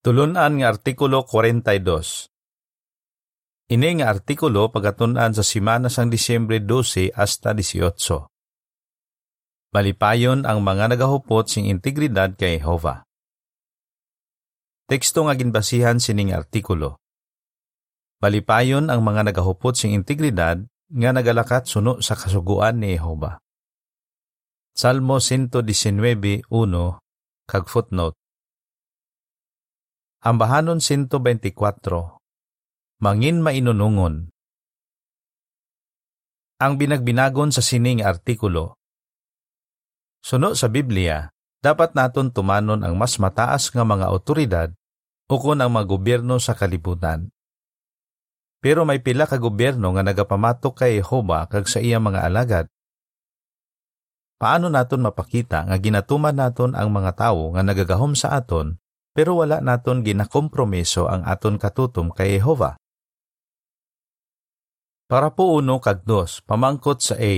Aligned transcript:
Tulunan 0.00 0.56
nga 0.56 0.72
Artikulo 0.72 1.28
42 1.28 2.32
Ini 3.68 4.00
nga 4.00 4.08
artikulo 4.08 4.72
pagatunan 4.72 5.36
sa 5.36 5.44
simana 5.44 5.92
sang 5.92 6.08
Disyembre 6.08 6.56
12 6.56 7.12
hasta 7.12 7.52
18. 7.52 7.84
Malipayon 9.76 10.48
ang 10.48 10.64
mga 10.64 10.96
nagahupot 10.96 11.52
sing 11.52 11.68
integridad 11.68 12.32
kay 12.32 12.56
Jehovah. 12.56 13.04
Teksto 14.88 15.28
nga 15.28 15.36
ginbasihan 15.36 16.00
sining 16.00 16.32
artikulo. 16.32 16.96
Malipayon 18.24 18.88
ang 18.88 19.04
mga 19.04 19.28
nagahupot 19.28 19.76
sing 19.76 19.92
integridad 19.92 20.64
nga 20.88 21.10
nagalakat 21.12 21.68
suno 21.68 22.00
sa 22.00 22.16
kasuguan 22.16 22.80
ni 22.80 22.96
Jehovah. 22.96 23.36
Salmo 24.72 25.20
119.1 25.20 26.48
kag 27.44 27.64
footnote 27.68 28.19
Ambahanon 30.20 30.84
124. 30.84 31.16
Mangin 33.00 33.40
mainunungon. 33.40 34.28
Ang 36.60 36.72
binagbinagon 36.76 37.56
sa 37.56 37.64
sining 37.64 38.04
artikulo. 38.04 38.76
Suno 40.20 40.52
sa 40.52 40.68
Biblia, 40.68 41.32
dapat 41.64 41.96
naton 41.96 42.36
tumanon 42.36 42.84
ang 42.84 43.00
mas 43.00 43.16
mataas 43.16 43.72
nga 43.72 43.80
mga 43.80 44.12
otoridad 44.12 44.68
ukon 45.24 45.64
ang 45.64 45.72
mga 45.72 45.88
gobyerno 45.88 46.36
sa 46.36 46.52
kalibutan. 46.52 47.32
Pero 48.60 48.84
may 48.84 49.00
pila 49.00 49.24
ka 49.24 49.40
gobyerno 49.40 49.88
nga 49.96 50.04
nagapamatok 50.04 50.84
kay 50.84 51.00
Jehova 51.00 51.48
kag 51.48 51.64
sa 51.64 51.80
iyang 51.80 52.04
mga 52.04 52.28
alagad. 52.28 52.68
Paano 54.36 54.68
naton 54.68 55.00
mapakita 55.00 55.64
nga 55.64 55.76
ginatuman 55.80 56.36
naton 56.36 56.76
ang 56.76 56.92
mga 56.92 57.16
tawo 57.16 57.56
nga 57.56 57.64
nagagahom 57.64 58.12
sa 58.12 58.36
aton 58.36 58.76
pero 59.10 59.38
wala 59.38 59.58
naton 59.58 60.06
ginakompromiso 60.06 61.10
ang 61.10 61.26
aton 61.26 61.58
katutom 61.58 62.14
kay 62.14 62.38
Jehova. 62.38 62.78
Para 65.10 65.34
po 65.34 65.58
uno 65.58 65.82
kag 65.82 66.06
dos, 66.06 66.38
pamangkot 66.46 67.02
sa 67.02 67.18
A. 67.18 67.34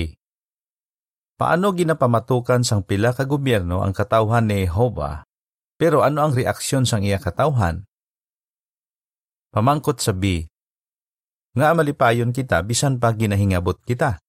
Paano 1.40 1.72
ginapamatukan 1.72 2.60
sang 2.62 2.84
pila 2.84 3.16
ka 3.16 3.24
gobyerno 3.24 3.80
ang 3.80 3.96
katawhan 3.96 4.52
ni 4.52 4.68
Jehova, 4.68 5.24
pero 5.80 6.04
ano 6.04 6.20
ang 6.20 6.36
reaksyon 6.36 6.84
sang 6.84 7.00
iya 7.00 7.16
katawhan? 7.16 7.88
Pamangkot 9.48 10.04
sa 10.04 10.12
B. 10.12 10.44
Nga 11.56 11.72
malipayon 11.72 12.32
kita 12.36 12.60
bisan 12.64 13.00
pa 13.00 13.12
ginahingabot 13.16 13.80
kita. 13.84 14.20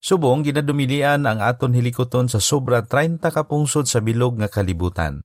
Subong 0.00 0.44
ginadumilian 0.44 1.24
ang 1.24 1.40
aton 1.40 1.72
hilikoton 1.72 2.28
sa 2.28 2.40
sobra 2.40 2.84
30 2.84 3.20
ka 3.20 3.42
pungsod 3.48 3.88
sa 3.88 4.04
bilog 4.04 4.40
nga 4.40 4.48
kalibutan. 4.48 5.24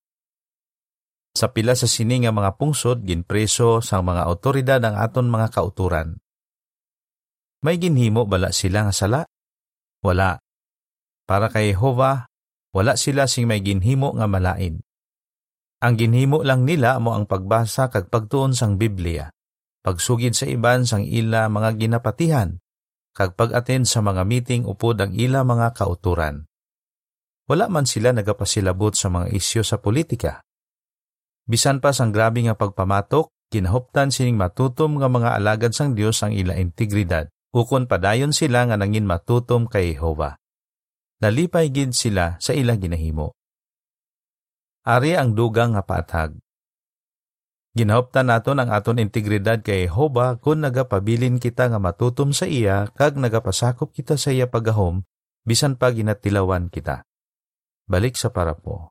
Sa 1.31 1.47
pila 1.55 1.79
sa 1.79 1.87
sini 1.87 2.19
nga 2.19 2.35
mga 2.35 2.59
pungsod 2.59 3.07
ginpreso 3.07 3.79
sa 3.79 4.03
mga 4.03 4.27
otoridad 4.27 4.83
ang 4.83 4.99
aton 4.99 5.31
mga 5.31 5.47
kauturan. 5.55 6.19
May 7.63 7.79
ginhimo 7.79 8.27
bala 8.27 8.51
sila 8.51 8.83
nga 8.83 8.93
sala? 8.93 9.21
Wala. 10.03 10.43
Para 11.23 11.47
kay 11.47 11.71
Jehova, 11.71 12.27
wala 12.75 12.99
sila 12.99 13.31
sing 13.31 13.47
may 13.47 13.63
ginhimo 13.63 14.11
nga 14.17 14.27
malain. 14.27 14.83
Ang 15.81 15.93
ginhimo 15.95 16.43
lang 16.43 16.67
nila 16.67 16.99
mo 16.99 17.15
ang 17.15 17.23
pagbasa 17.25 17.87
kag 17.87 18.11
pagtuon 18.11 18.51
sang 18.51 18.75
Biblia, 18.75 19.31
pagsugid 19.87 20.35
sa 20.35 20.45
iban 20.51 20.83
sang 20.83 21.07
ila 21.07 21.47
mga 21.47 21.79
ginapatihan, 21.79 22.59
kag 23.15 23.39
pag-attend 23.39 23.87
sa 23.87 24.03
mga 24.03 24.27
meeting 24.27 24.67
upod 24.67 24.99
ang 24.99 25.15
ila 25.15 25.47
mga 25.47 25.73
kauturan. 25.79 26.43
Wala 27.47 27.71
man 27.71 27.87
sila 27.87 28.11
nagapasilabot 28.11 28.93
sa 28.93 29.07
mga 29.09 29.31
isyo 29.31 29.63
sa 29.63 29.79
politika. 29.79 30.43
Bisan 31.51 31.83
pa 31.83 31.91
sang 31.91 32.15
grabe 32.15 32.39
nga 32.47 32.55
pagpamatok, 32.55 33.27
kinahuptan 33.51 34.07
sining 34.07 34.39
matutom 34.39 35.03
nga 35.03 35.11
mga 35.11 35.35
alagad 35.35 35.75
sang 35.75 35.99
Dios 35.99 36.23
ang 36.23 36.31
ila 36.31 36.55
integridad, 36.55 37.27
ukon 37.51 37.91
padayon 37.91 38.31
sila 38.31 38.63
nga 38.71 38.79
nangin 38.79 39.03
matutom 39.03 39.67
kay 39.67 39.91
Jehova. 39.91 40.39
Nalipay 41.19 41.67
gid 41.67 41.91
sila 41.91 42.39
sa 42.39 42.55
ilang 42.55 42.79
ginahimo. 42.79 43.35
Ari 44.87 45.19
ang 45.19 45.35
dugang 45.35 45.75
nga 45.75 45.83
patag. 45.83 46.39
Ginahuptan 47.75 48.31
naton 48.31 48.63
ang 48.63 48.71
aton 48.71 49.03
integridad 49.03 49.59
kay 49.59 49.91
Jehova 49.91 50.39
kung 50.39 50.63
nagapabilin 50.63 51.35
kita 51.35 51.67
nga 51.67 51.83
matutom 51.83 52.31
sa 52.31 52.47
iya 52.47 52.87
kag 52.95 53.19
nagapasakop 53.19 53.91
kita 53.91 54.15
sa 54.15 54.31
iya 54.31 54.47
pagahom 54.47 55.03
bisan 55.43 55.75
pa 55.75 55.91
ginatilawan 55.91 56.71
kita. 56.71 57.03
Balik 57.91 58.15
sa 58.15 58.31
parapo. 58.31 58.90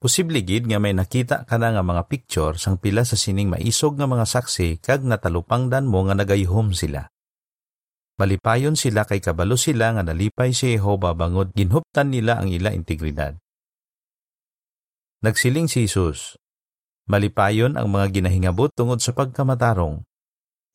Posible 0.00 0.40
gid 0.40 0.64
nga 0.64 0.80
may 0.80 0.96
nakita 0.96 1.44
ka 1.44 1.60
na 1.60 1.76
nga 1.76 1.84
mga 1.84 2.08
picture 2.08 2.56
sang 2.56 2.80
pila 2.80 3.04
sa 3.04 3.20
sining 3.20 3.52
maisog 3.52 4.00
nga 4.00 4.08
mga 4.08 4.24
saksi 4.24 4.80
kag 4.80 5.04
natalupangdan 5.04 5.84
mo 5.84 6.08
nga 6.08 6.16
nagayhom 6.16 6.72
sila. 6.72 7.12
Malipayon 8.16 8.80
sila 8.80 9.04
kay 9.04 9.20
kabalo 9.20 9.60
sila 9.60 9.92
nga 9.92 10.00
nalipay 10.00 10.56
si 10.56 10.72
Jehova 10.72 11.12
bangod 11.12 11.52
ginhuptan 11.52 12.08
nila 12.08 12.40
ang 12.40 12.48
ila 12.48 12.72
integridad. 12.72 13.36
Nagsiling 15.20 15.68
si 15.68 15.84
Jesus, 15.84 16.40
Malipayon 17.10 17.74
ang 17.74 17.90
mga 17.90 18.22
ginahingabot 18.22 18.70
tungod 18.70 19.02
sa 19.02 19.10
pagkamatarong. 19.10 20.06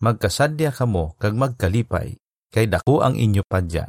Magkasadya 0.06 0.76
kamo 0.76 1.16
kag 1.16 1.32
magkalipay, 1.32 2.20
kay 2.52 2.68
dako 2.68 3.02
ang 3.02 3.16
inyo 3.16 3.42
padya. 3.48 3.88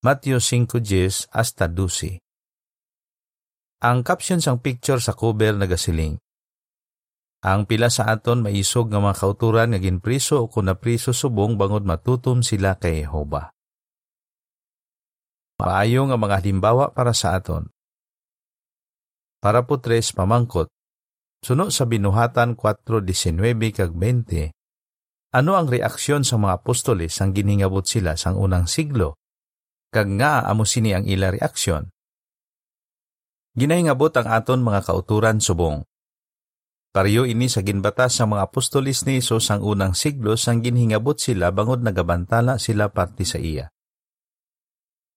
Matthew 0.00 0.40
5.10 0.40 1.28
hasta 1.30 1.68
12 1.68 2.27
Ang 3.78 4.02
caption 4.02 4.42
sang 4.42 4.58
picture 4.58 4.98
sa 4.98 5.14
cover 5.14 5.54
nagasiling. 5.54 6.18
Ang 7.46 7.62
pila 7.62 7.86
sa 7.86 8.10
aton 8.10 8.42
maisog 8.42 8.90
nga 8.90 8.98
mga 8.98 9.14
kauturan 9.22 9.70
nga 9.70 9.78
ginpriso 9.78 10.42
o 10.42 10.50
kuna 10.50 10.74
priso 10.74 11.14
subong 11.14 11.54
bangod 11.54 11.86
matutom 11.86 12.42
sila 12.42 12.74
kay 12.74 13.06
Jehova. 13.06 13.54
Maayo 15.62 16.10
nga 16.10 16.18
mga 16.18 16.42
halimbawa 16.42 16.90
para 16.90 17.14
sa 17.14 17.38
aton. 17.38 17.70
Para 19.38 19.62
po 19.62 19.78
tres 19.78 20.10
pamangkot. 20.10 20.66
Suno 21.46 21.70
sa 21.70 21.86
binuhatan 21.86 22.58
4.19 22.58 23.38
kag 23.70 23.94
20, 23.94 25.38
ano 25.38 25.54
ang 25.54 25.70
reaksyon 25.70 26.26
sa 26.26 26.34
mga 26.34 26.66
apostoles 26.66 27.14
ang 27.22 27.30
giningabot 27.30 27.86
sila 27.86 28.18
sang 28.18 28.34
unang 28.34 28.66
siglo? 28.66 29.14
Kag 29.94 30.10
nga 30.18 30.42
amo 30.50 30.66
sini 30.66 30.98
ang 30.98 31.06
ila 31.06 31.30
reaksyon? 31.30 31.94
Ginahingabot 33.58 34.14
ang 34.14 34.30
aton 34.30 34.62
mga 34.62 34.86
kauturan 34.86 35.42
subong. 35.42 35.82
Pariyo 36.94 37.26
ini 37.26 37.50
sa 37.50 37.58
ginbatas 37.66 38.14
sa 38.14 38.22
mga 38.30 38.46
apostolis 38.46 39.02
ni 39.02 39.18
Isos 39.18 39.50
ang 39.50 39.66
unang 39.66 39.98
siglo 39.98 40.38
sang 40.38 40.62
ginhingabot 40.62 41.18
sila 41.18 41.50
bangod 41.50 41.82
nagabantala 41.82 42.62
sila 42.62 42.94
parte 42.94 43.26
sa 43.26 43.42
iya. 43.42 43.66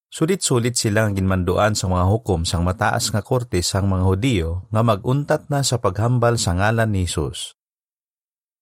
Sulit-sulit 0.09 0.73
silang 0.73 1.13
ginmanduan 1.13 1.77
sa 1.77 1.85
mga 1.85 2.09
hukom 2.09 2.41
sang 2.41 2.65
mataas 2.65 3.13
nga 3.13 3.21
korte 3.21 3.61
sang 3.61 3.85
mga 3.85 4.09
Hudiyo 4.09 4.49
nga 4.73 4.81
maguntat 4.81 5.45
na 5.53 5.61
sa 5.61 5.77
paghambal 5.77 6.41
sa 6.41 6.57
ngalan 6.57 6.89
ni 6.89 7.05
Jesus. 7.05 7.53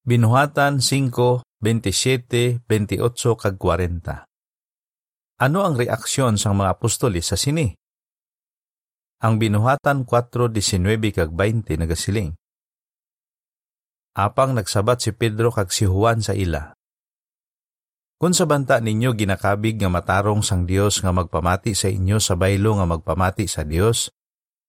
Binuhatan 0.03 0.83
5, 0.83 1.39
27, 1.63 2.67
28 2.67 2.99
kag 3.39 3.55
40. 3.55 4.27
Ano 5.39 5.59
ang 5.63 5.79
reaksyon 5.79 6.35
sang 6.35 6.59
mga 6.59 6.75
apostolis 6.75 7.31
sa 7.31 7.39
sini? 7.39 7.79
Ang 9.19 9.35
binuhatan 9.35 10.07
4, 10.07 10.47
19 10.47 11.11
kag 11.11 11.35
20 11.35 11.75
nagasiling. 11.75 12.39
Apang 14.15 14.55
nagsabat 14.55 15.03
si 15.03 15.11
Pedro 15.11 15.51
kag 15.51 15.75
si 15.75 15.83
Juan 15.83 16.23
sa 16.23 16.31
ila, 16.31 16.71
kung 18.19 18.35
sa 18.35 18.43
banta 18.43 18.83
ninyo 18.83 19.15
ginakabig 19.15 19.79
nga 19.79 19.87
matarong 19.87 20.43
sang 20.43 20.67
Dios 20.67 20.99
nga 20.99 21.15
magpamati 21.15 21.71
sa 21.71 21.87
inyo 21.87 22.19
sa 22.19 22.35
baylo 22.35 22.75
nga 22.75 22.83
magpamati 22.83 23.47
sa 23.47 23.63
Dios, 23.63 24.11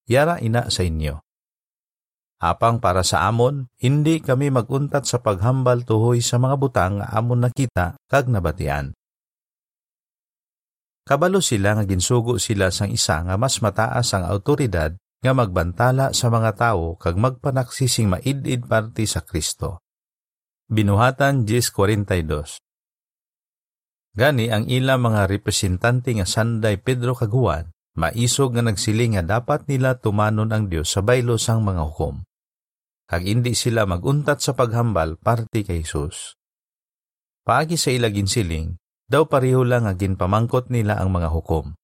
yara 0.06 0.38
ina 0.38 0.70
sa 0.70 0.86
inyo. 0.86 1.18
Apang 2.38 2.78
para 2.78 3.02
sa 3.02 3.26
amon, 3.26 3.66
hindi 3.82 4.22
kami 4.22 4.54
maguntat 4.54 5.02
sa 5.06 5.18
paghambal 5.18 5.82
tuhoy 5.82 6.22
sa 6.22 6.38
mga 6.38 6.56
butang 6.62 7.02
nga 7.02 7.10
amon 7.10 7.42
nakita 7.42 7.98
kag 8.06 8.30
nabatian. 8.30 8.94
Kabalo 11.10 11.42
sila 11.42 11.74
nga 11.74 11.82
ginsugo 11.82 12.38
sila 12.38 12.70
sang 12.70 12.94
isa 12.94 13.18
nga 13.26 13.34
mas 13.34 13.58
mataas 13.58 14.14
ang 14.14 14.30
autoridad 14.30 14.94
nga 15.18 15.34
magbantala 15.34 16.14
sa 16.14 16.30
mga 16.30 16.54
tao 16.54 16.94
kag 16.94 17.18
magpanaksising 17.18 18.06
maid-id 18.06 18.70
parte 18.70 19.02
sa 19.10 19.18
Kristo. 19.26 19.82
Binuhatan 20.70 21.42
10.42 21.42 22.62
Gani 24.14 24.54
ang 24.54 24.70
ila 24.70 25.02
mga 25.02 25.26
representante 25.26 26.14
nga 26.14 26.22
sanday 26.22 26.78
Pedro 26.78 27.18
kaguan, 27.18 27.74
maisog 27.98 28.54
nga 28.54 28.62
nagsiling 28.62 29.18
nga 29.18 29.26
dapat 29.38 29.66
nila 29.66 29.98
tumanon 29.98 30.54
ang 30.54 30.70
Dios 30.70 30.94
sa 30.94 31.02
baylo 31.02 31.42
sang 31.42 31.66
mga 31.66 31.90
hukom. 31.90 32.22
Kag 33.10 33.26
hindi 33.26 33.58
sila 33.58 33.82
maguntat 33.82 34.38
sa 34.38 34.54
paghambal 34.54 35.18
parte 35.18 35.66
kay 35.66 35.82
Jesus. 35.82 36.38
Paagi 37.42 37.74
sa 37.74 37.90
ila 37.90 38.06
ginsiling, 38.14 38.78
daw 39.10 39.26
pareho 39.26 39.66
lang 39.66 39.90
nga 39.90 39.94
ginpamangkot 39.98 40.70
nila 40.70 41.02
ang 41.02 41.10
mga 41.10 41.34
hukom. 41.34 41.74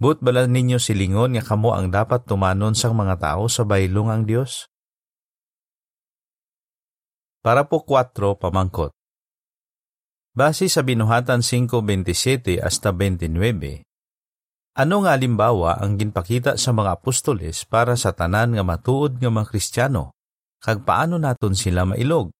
But 0.00 0.22
bala 0.22 0.46
ninyo 0.46 0.78
silingon 0.78 1.34
nga 1.34 1.44
kamo 1.44 1.74
ang 1.74 1.90
dapat 1.90 2.24
tumanon 2.24 2.78
sang 2.78 2.94
mga 2.94 3.18
tao 3.18 3.50
sa 3.50 3.66
baylong 3.66 4.08
ang 4.08 4.22
Dios? 4.24 4.70
Para 7.42 7.66
po 7.66 7.82
4 7.82 8.14
pamangkot. 8.38 8.94
Base 10.30 10.70
sa 10.70 10.86
binuhatan 10.86 11.42
5.27 11.42 12.62
hasta 12.62 12.94
29, 12.94 13.82
ano 14.78 14.96
nga 15.02 15.18
limbawa 15.18 15.82
ang 15.82 15.98
ginpakita 15.98 16.54
sa 16.54 16.70
mga 16.70 17.02
apostoles 17.02 17.66
para 17.66 17.98
sa 17.98 18.14
tanan 18.14 18.54
nga 18.54 18.62
matuod 18.62 19.18
nga 19.18 19.26
mga 19.26 19.50
Kristiyano? 19.50 20.14
Kag 20.62 20.86
paano 20.86 21.18
naton 21.18 21.58
sila 21.58 21.82
mailog? 21.82 22.30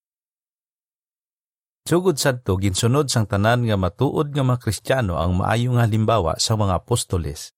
Sugod 1.88 2.20
sadto 2.20 2.60
ginsunod 2.60 3.08
sang 3.08 3.24
tanan 3.24 3.64
nga 3.64 3.76
matuod 3.80 4.30
nga 4.30 4.44
mga 4.44 4.60
Kristiyano 4.60 5.16
ang 5.16 5.40
maayo 5.40 5.74
nga 5.74 5.88
halimbawa 5.88 6.36
sa 6.36 6.54
mga 6.54 6.84
apostoles. 6.84 7.56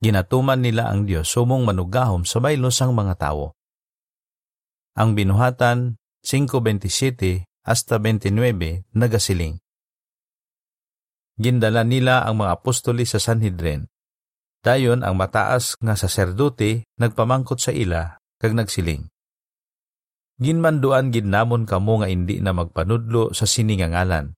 Ginatuman 0.00 0.58
nila 0.64 0.88
ang 0.88 1.04
Dios 1.04 1.28
sumong 1.28 1.62
manugahom 1.62 2.24
sa 2.24 2.40
baylo 2.40 2.72
sang 2.72 2.96
mga 2.96 3.20
tawo. 3.20 3.52
Ang 4.96 5.14
binuhatan 5.14 6.00
5:27 6.24 7.46
hasta 7.64 8.00
29 8.00 8.88
nagasiling. 8.96 9.60
Gindala 11.40 11.86
nila 11.86 12.26
ang 12.26 12.40
mga 12.44 12.60
apostoles 12.60 13.16
sa 13.16 13.20
Sanhedrin. 13.20 13.88
Dayon 14.60 15.00
ang 15.00 15.16
mataas 15.16 15.72
nga 15.80 15.96
saserdote 15.96 16.84
nagpamangkot 17.00 17.56
sa 17.56 17.72
ila 17.72 18.20
kag 18.36 18.52
nagsiling. 18.52 19.08
Ginmanduan 20.40 21.12
ginnamon 21.12 21.68
kamo 21.68 22.00
nga 22.00 22.08
indi 22.08 22.40
na 22.40 22.56
magpanudlo 22.56 23.36
sa 23.36 23.44
siningangalan. 23.44 24.32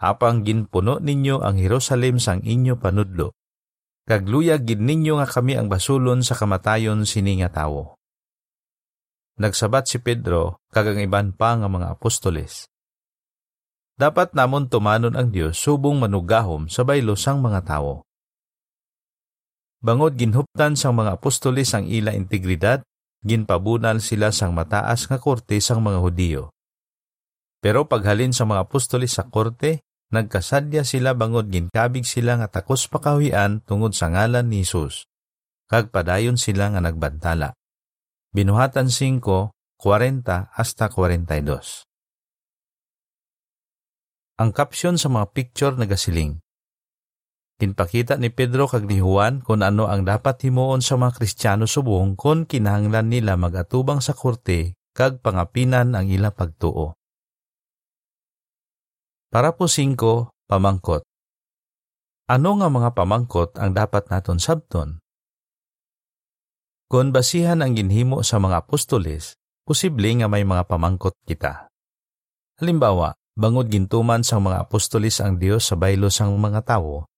Apang 0.00 0.40
ginpuno 0.40 0.96
ninyo 0.96 1.44
ang 1.44 1.60
Jerusalem 1.60 2.16
sang 2.16 2.40
inyo 2.40 2.80
panudlo. 2.80 3.36
Kagluyag 4.08 4.64
gid 4.64 4.80
ninyo 4.80 5.20
nga 5.20 5.28
kami 5.28 5.60
ang 5.60 5.68
basulon 5.68 6.24
sa 6.24 6.32
kamatayon 6.32 7.04
sini 7.04 7.44
nga 7.44 7.52
tawo. 7.52 8.00
Nagsabat 9.36 9.84
si 9.92 10.00
Pedro 10.00 10.64
kag 10.72 10.96
ang 10.96 11.04
iban 11.04 11.36
pa 11.36 11.52
nga 11.60 11.68
mga 11.68 11.92
apostoles. 11.92 12.64
Dapat 14.00 14.32
namon 14.32 14.72
tumanon 14.72 15.12
ang 15.20 15.28
Dios 15.28 15.60
subong 15.60 16.00
manugahom 16.00 16.72
sa 16.72 16.80
baylo 16.80 17.12
sang 17.12 17.44
mga 17.44 17.60
tawo. 17.64 18.08
Bangod 19.84 20.16
ginhuptan 20.16 20.80
sang 20.80 20.96
mga 20.96 21.20
apostoles 21.20 21.76
ang 21.76 21.84
ila 21.84 22.16
integridad 22.16 22.80
ginpabunal 23.26 23.98
sila 23.98 24.30
sang 24.30 24.54
mataas 24.54 25.10
nga 25.10 25.18
korte 25.18 25.58
sang 25.58 25.82
mga 25.82 25.98
Hudiyo. 25.98 26.54
Pero 27.58 27.90
paghalin 27.90 28.30
sa 28.30 28.46
mga 28.46 28.70
apostolis 28.70 29.18
sa 29.18 29.26
korte, 29.26 29.82
nagkasadya 30.14 30.86
sila 30.86 31.18
bangod 31.18 31.50
ginkabig 31.50 32.06
sila 32.06 32.38
nga 32.38 32.46
takos 32.46 32.86
pakawian 32.86 33.58
tungod 33.66 33.98
sa 33.98 34.06
ngalan 34.14 34.46
ni 34.46 34.62
Jesus. 34.62 35.10
Kag 35.66 35.90
padayon 35.90 36.38
sila 36.38 36.70
nga 36.70 36.78
nagbantala. 36.78 37.58
Binuhatan 38.30 38.86
5, 38.86 39.18
40 39.82 40.54
hasta 40.54 40.86
42. 40.86 41.82
Ang 44.38 44.50
caption 44.54 44.94
sa 44.94 45.10
mga 45.10 45.26
picture 45.34 45.74
nagasiling. 45.74 46.45
Kinpakita 47.56 48.20
ni 48.20 48.28
Pedro 48.28 48.68
kag 48.68 48.84
ni 48.84 49.00
Juan 49.00 49.40
kung 49.40 49.64
ano 49.64 49.88
ang 49.88 50.04
dapat 50.04 50.44
himuon 50.44 50.84
sa 50.84 51.00
mga 51.00 51.16
Kristiyano 51.16 51.64
subong 51.64 52.12
kung 52.12 52.44
kinahanglan 52.44 53.08
nila 53.08 53.40
magatubang 53.40 54.04
sa 54.04 54.12
korte 54.12 54.76
kag 54.92 55.24
pangapinan 55.24 55.96
ang 55.96 56.04
ila 56.04 56.36
pagtuo. 56.36 56.92
Para 59.32 59.56
po 59.56 59.72
5, 59.72 59.96
pamangkot. 60.52 61.00
Ano 62.28 62.60
nga 62.60 62.68
mga 62.68 62.90
pamangkot 62.92 63.56
ang 63.56 63.72
dapat 63.72 64.04
naton 64.12 64.36
sabton? 64.36 65.00
Kung 66.92 67.08
basihan 67.08 67.64
ang 67.64 67.72
ginhimo 67.72 68.20
sa 68.20 68.36
mga 68.36 68.68
apostoles, 68.68 69.32
posible 69.64 70.12
nga 70.20 70.28
may 70.28 70.44
mga 70.44 70.68
pamangkot 70.68 71.16
kita. 71.24 71.72
Halimbawa, 72.60 73.16
bangod 73.32 73.72
gintuman 73.72 74.20
sa 74.20 74.36
mga 74.44 74.68
apostoles 74.68 75.24
ang 75.24 75.40
Dios 75.40 75.72
sa 75.72 75.74
baylo 75.80 76.12
sang 76.12 76.36
mga 76.36 76.62
tawo, 76.62 77.08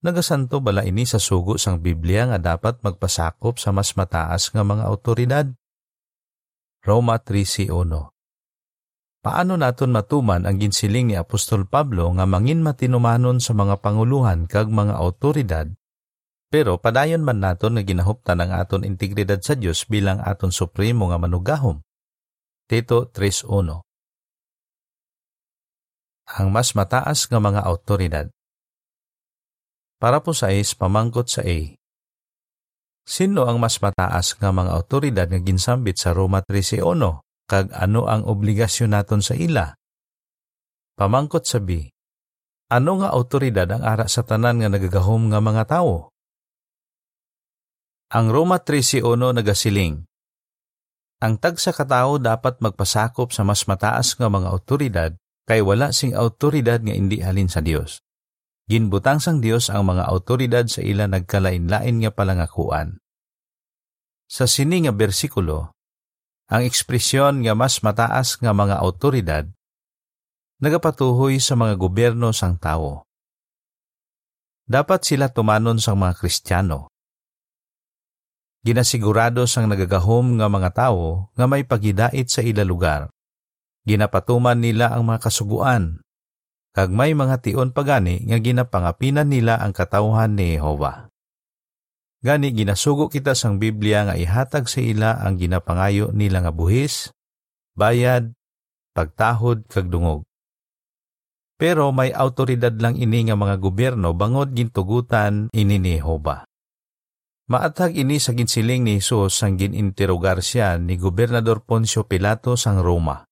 Nagasanto 0.00 0.64
bala 0.64 0.80
ini 0.88 1.04
sa 1.04 1.20
sugo 1.20 1.60
sang 1.60 1.84
Biblia 1.84 2.24
nga 2.24 2.40
dapat 2.40 2.80
magpasakop 2.80 3.60
sa 3.60 3.68
mas 3.68 3.92
mataas 3.92 4.48
nga 4.48 4.64
mga 4.64 4.88
autoridad? 4.88 5.46
Roma 6.80 7.20
3.1 7.20 7.68
Paano 9.20 9.52
naton 9.60 9.92
matuman 9.92 10.48
ang 10.48 10.56
ginsiling 10.56 11.12
ni 11.12 11.16
Apostol 11.20 11.68
Pablo 11.68 12.08
nga 12.16 12.24
mangin 12.24 12.64
matinumanon 12.64 13.44
sa 13.44 13.52
mga 13.52 13.84
panguluhan 13.84 14.48
kag 14.48 14.72
mga 14.72 14.96
autoridad 14.96 15.68
pero 16.50 16.82
padayon 16.82 17.22
man 17.22 17.38
naton 17.38 17.78
nga 17.78 17.86
ginahuptan 17.86 18.42
ang 18.42 18.50
aton 18.50 18.82
integridad 18.82 19.38
sa 19.38 19.54
Dios 19.54 19.86
bilang 19.86 20.18
aton 20.18 20.50
supremo 20.50 21.06
nga 21.06 21.20
manugahom. 21.22 21.78
Tito 22.66 23.06
3.1 23.14 23.84
Ang 26.40 26.48
mas 26.50 26.74
mataas 26.74 27.30
nga 27.30 27.38
mga 27.38 27.62
autoridad 27.62 28.26
para 30.00 30.24
po 30.24 30.32
sa 30.32 30.48
is 30.48 30.72
pamangkot 30.72 31.28
sa 31.28 31.44
A. 31.44 31.76
Sino 33.04 33.44
ang 33.44 33.60
mas 33.60 33.76
mataas 33.84 34.32
nga 34.40 34.48
mga 34.48 34.72
autoridad 34.72 35.26
nga 35.28 35.40
ginsambit 35.44 36.00
sa 36.00 36.16
Roma 36.16 36.40
13.1 36.40 37.20
kag 37.44 37.68
ano 37.76 38.08
ang 38.08 38.24
obligasyon 38.24 38.96
naton 38.96 39.20
sa 39.20 39.36
ila? 39.36 39.76
Pamangkot 40.96 41.44
sa 41.44 41.60
B. 41.60 41.92
Ano 42.70 43.02
nga 43.02 43.12
autoridad 43.12 43.68
ang 43.68 43.82
ara 43.84 44.06
sa 44.08 44.24
tanan 44.24 44.62
nga 44.62 44.70
nagagahom 44.72 45.28
nga 45.28 45.42
mga 45.42 45.68
tawo? 45.68 46.08
Ang 48.14 48.26
Roma 48.30 48.58
13.1 48.62 49.04
nagasiling, 49.36 50.06
Ang 51.20 51.34
tagsa 51.36 51.76
katao 51.76 52.16
dapat 52.16 52.62
magpasakop 52.64 53.28
sa 53.34 53.44
mas 53.44 53.68
mataas 53.68 54.16
nga 54.16 54.32
mga 54.32 54.48
autoridad 54.48 55.10
kay 55.44 55.60
wala 55.60 55.92
sing 55.92 56.16
autoridad 56.16 56.80
nga 56.80 56.96
indi 56.96 57.20
halin 57.20 57.50
sa 57.50 57.60
Dios. 57.60 58.00
Ginbutang 58.70 59.18
sang 59.18 59.42
Dios 59.42 59.66
ang 59.66 59.90
mga 59.90 60.06
autoridad 60.06 60.62
sa 60.70 60.78
ila 60.78 61.10
nagkalain-lain 61.10 62.06
nga 62.06 62.14
palangakuan. 62.14 63.02
Sa 64.30 64.46
sini 64.46 64.86
nga 64.86 64.94
bersikulo, 64.94 65.74
ang 66.46 66.62
ekspresyon 66.62 67.42
nga 67.42 67.58
mas 67.58 67.82
mataas 67.82 68.38
nga 68.38 68.54
mga 68.54 68.78
autoridad 68.78 69.50
nagapatuhoy 70.62 71.40
sa 71.40 71.56
mga 71.56 71.74
gobyerno 71.80 72.36
sang 72.36 72.60
tao. 72.60 73.08
Dapat 74.70 75.02
sila 75.02 75.32
tumanon 75.32 75.82
sang 75.82 75.98
mga 75.98 76.14
Kristiyano. 76.20 76.92
Ginasigurado 78.60 79.48
sang 79.48 79.66
nagagahom 79.66 80.38
nga 80.38 80.46
mga 80.52 80.70
tao 80.76 81.32
nga 81.32 81.48
may 81.48 81.64
pagidait 81.64 82.28
sa 82.28 82.44
ila 82.44 82.62
lugar. 82.62 83.08
Ginapatuman 83.88 84.60
nila 84.60 84.92
ang 84.92 85.08
mga 85.08 85.26
kasuguan, 85.26 86.04
kag 86.70 86.94
may 86.94 87.16
mga 87.16 87.42
tion 87.42 87.74
pagani 87.74 88.22
nga 88.26 88.38
ginapangapinan 88.38 89.26
nila 89.26 89.58
ang 89.58 89.74
katawhan 89.74 90.38
ni 90.38 90.54
Jehova. 90.54 91.10
Gani 92.20 92.52
ginasugo 92.52 93.08
kita 93.08 93.32
sang 93.32 93.56
Biblia 93.56 94.04
nga 94.04 94.14
ihatag 94.14 94.68
sa 94.68 94.84
ila 94.84 95.24
ang 95.24 95.40
ginapangayo 95.40 96.12
nila 96.12 96.44
nga 96.44 96.52
buhis, 96.52 97.16
bayad, 97.72 98.36
pagtahod 98.92 99.64
kag 99.72 99.88
dungog. 99.88 100.22
Pero 101.56 101.92
may 101.92 102.12
autoridad 102.12 102.76
lang 102.76 102.96
ini 102.96 103.28
nga 103.28 103.36
mga 103.36 103.56
gobyerno 103.60 104.12
bangod 104.12 104.52
gintugutan 104.52 105.48
ini 105.52 105.76
ni 105.80 105.96
Jehova. 105.96 106.44
Maatag 107.50 107.98
ini 107.98 108.22
sa 108.22 108.30
ginsiling 108.30 108.86
ni 108.86 109.02
Jesus 109.02 109.40
sang 109.40 109.58
gininterogar 109.58 110.38
siya 110.38 110.78
ni 110.78 110.94
Gobernador 111.00 111.64
Poncio 111.64 112.06
Pilato 112.06 112.54
sang 112.54 112.78
Roma. 112.78 113.26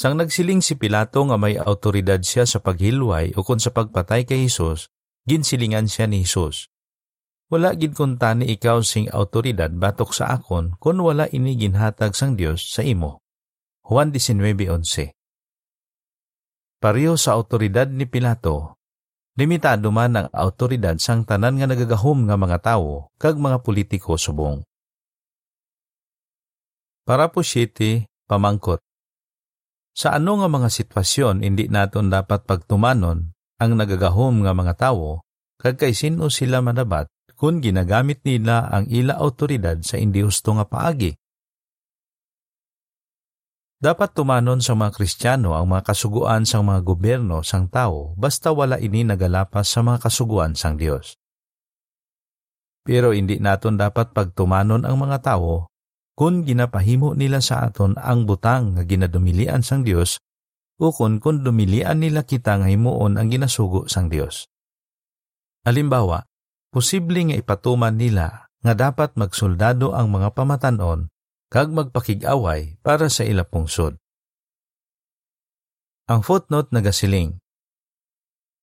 Sang 0.00 0.16
nagsiling 0.16 0.64
si 0.64 0.80
Pilato 0.80 1.20
nga 1.28 1.36
may 1.36 1.60
autoridad 1.60 2.24
siya 2.24 2.48
sa 2.48 2.56
paghilway 2.56 3.36
o 3.36 3.44
kung 3.44 3.60
sa 3.60 3.68
pagpatay 3.68 4.24
kay 4.24 4.48
Hesus, 4.48 4.88
ginsilingan 5.28 5.92
siya 5.92 6.08
ni 6.08 6.24
Hesus. 6.24 6.72
Wala 7.52 7.76
gid 7.76 7.92
kunta 7.92 8.32
ni 8.32 8.48
ikaw 8.56 8.80
sing 8.80 9.12
autoridad 9.12 9.68
batok 9.68 10.16
sa 10.16 10.32
akon 10.32 10.72
kun 10.80 10.96
wala 11.04 11.28
ini 11.28 11.52
ginhatag 11.52 12.16
sang 12.16 12.32
Dios 12.32 12.72
sa 12.72 12.80
imo. 12.80 13.20
Juan 13.84 14.08
19:11. 14.08 15.12
Pareho 16.80 17.20
sa 17.20 17.36
autoridad 17.36 17.92
ni 17.92 18.08
Pilato, 18.08 18.80
limitado 19.36 19.92
man 19.92 20.16
ang 20.16 20.28
autoridad 20.32 20.96
sang 20.96 21.28
tanan 21.28 21.60
nga 21.60 21.68
nagagahom 21.68 22.24
nga 22.24 22.40
mga 22.40 22.72
tawo 22.72 23.12
kag 23.20 23.36
mga 23.36 23.60
politiko 23.60 24.16
subong. 24.16 24.64
Para 27.04 27.28
po 27.28 27.44
7, 27.44 28.08
pamangkot. 28.24 28.80
Sa 29.90 30.14
ano 30.14 30.40
nga 30.40 30.48
mga 30.48 30.68
sitwasyon 30.70 31.42
hindi 31.42 31.66
naton 31.66 32.08
dapat 32.08 32.46
pagtumanon 32.46 33.34
ang 33.60 33.72
nagagahom 33.76 34.46
nga 34.46 34.52
mga 34.56 34.74
tawo 34.78 35.26
kag 35.60 35.76
kay 35.76 35.92
sino 35.92 36.32
sila 36.32 36.64
manabat 36.64 37.10
kung 37.40 37.64
ginagamit 37.64 38.20
nila 38.24 38.68
ang 38.68 38.84
ila 38.88 39.16
autoridad 39.16 39.80
sa 39.80 39.96
hindi 39.96 40.20
husto 40.20 40.52
nga 40.56 40.68
paagi. 40.68 41.16
Dapat 43.80 44.12
tumanon 44.12 44.60
sa 44.60 44.76
mga 44.76 44.92
Kristiyano 44.92 45.56
ang 45.56 45.72
mga 45.72 45.88
kasuguan 45.88 46.44
sang 46.44 46.68
mga 46.68 46.84
gobyerno 46.84 47.40
sang 47.40 47.72
tao 47.72 48.12
basta 48.12 48.52
wala 48.52 48.76
ini 48.76 49.08
nagalapas 49.08 49.72
sa 49.72 49.80
mga 49.80 50.04
kasuguan 50.04 50.52
sang 50.52 50.76
Dios. 50.76 51.16
Pero 52.84 53.16
hindi 53.16 53.40
naton 53.40 53.80
dapat 53.80 54.12
pagtumanon 54.12 54.84
ang 54.84 55.00
mga 55.00 55.24
tawo 55.24 55.69
kung 56.14 56.44
ginapahimo 56.44 57.16
nila 57.16 57.40
sa 57.40 57.64
aton 57.64 57.96
ang 57.96 58.28
butang 58.28 58.76
nga 58.76 58.82
ginadumilian 58.84 59.64
sang 59.64 59.82
Dios 59.82 60.20
o 60.80 60.92
kung 60.92 61.20
kung 61.20 61.44
dumilian 61.44 62.00
nila 62.00 62.24
kita 62.24 62.56
nga 62.60 62.68
himuon 62.68 63.20
ang 63.20 63.28
ginasugo 63.28 63.84
sang 63.86 64.08
Dios. 64.08 64.48
Halimbawa, 65.64 66.24
posible 66.72 67.20
nga 67.28 67.36
ipatuman 67.36 67.96
nila 68.00 68.48
nga 68.64 68.72
dapat 68.72 69.16
magsoldado 69.16 69.92
ang 69.92 70.08
mga 70.08 70.32
pamatanon 70.32 71.12
kag 71.52 71.68
magpakig-away 71.74 72.80
para 72.80 73.10
sa 73.12 73.26
ila 73.26 73.44
pungsod. 73.44 73.98
Ang 76.06 76.20
footnote 76.22 76.70
nagasiling. 76.72 77.38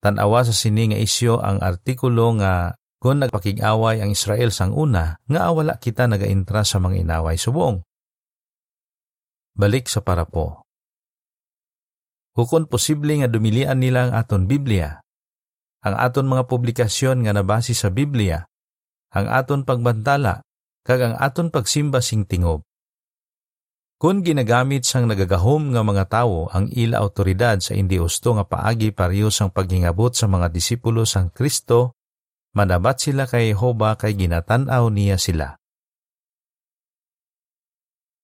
Tanawa 0.02 0.46
sa 0.46 0.54
sini 0.56 0.94
nga 0.94 1.00
isyo 1.00 1.40
ang 1.42 1.60
artikulo 1.60 2.38
nga 2.40 2.78
kung 2.98 3.22
nagpakig-away 3.22 4.02
ang 4.02 4.10
Israel 4.10 4.50
sang 4.50 4.74
una, 4.74 5.22
nga 5.30 5.42
awala 5.50 5.78
kita 5.78 6.10
nagaintra 6.10 6.66
sa 6.66 6.82
mga 6.82 7.06
inaway 7.06 7.38
subong. 7.38 7.86
Balik 9.58 9.90
sa 9.90 10.02
parapo. 10.02 10.66
Hukon 12.38 12.70
posible 12.70 13.18
nga 13.18 13.30
dumilian 13.30 13.82
nila 13.82 14.10
ang 14.10 14.14
aton 14.14 14.46
Biblia, 14.46 15.02
ang 15.82 15.96
aton 15.98 16.30
mga 16.30 16.46
publikasyon 16.46 17.26
nga 17.26 17.34
nabasi 17.34 17.74
sa 17.74 17.90
Biblia, 17.90 18.46
ang 19.14 19.26
aton 19.30 19.66
pagbantala, 19.66 20.46
kag 20.86 21.02
ang 21.02 21.16
aton 21.18 21.50
pagsimba 21.50 22.02
sing 22.02 22.30
tingob. 22.30 22.62
Kung 23.98 24.22
ginagamit 24.22 24.86
sang 24.86 25.10
nagagahom 25.10 25.74
nga 25.74 25.82
mga 25.82 26.06
tawo 26.06 26.54
ang 26.54 26.70
ila 26.70 27.02
autoridad 27.02 27.58
sa 27.58 27.74
hindi 27.74 27.98
usto 27.98 28.38
nga 28.38 28.46
paagi 28.46 28.94
pareho 28.94 29.34
sang 29.34 29.50
paghingabot 29.50 30.14
sa 30.14 30.30
mga 30.30 30.54
disipulo 30.54 31.02
sang 31.02 31.34
Kristo 31.34 31.97
manabat 32.58 32.98
sila 32.98 33.30
kay 33.30 33.54
Jehova 33.54 33.94
kay 33.94 34.18
ginatanaw 34.18 34.90
niya 34.90 35.22
sila. 35.22 35.62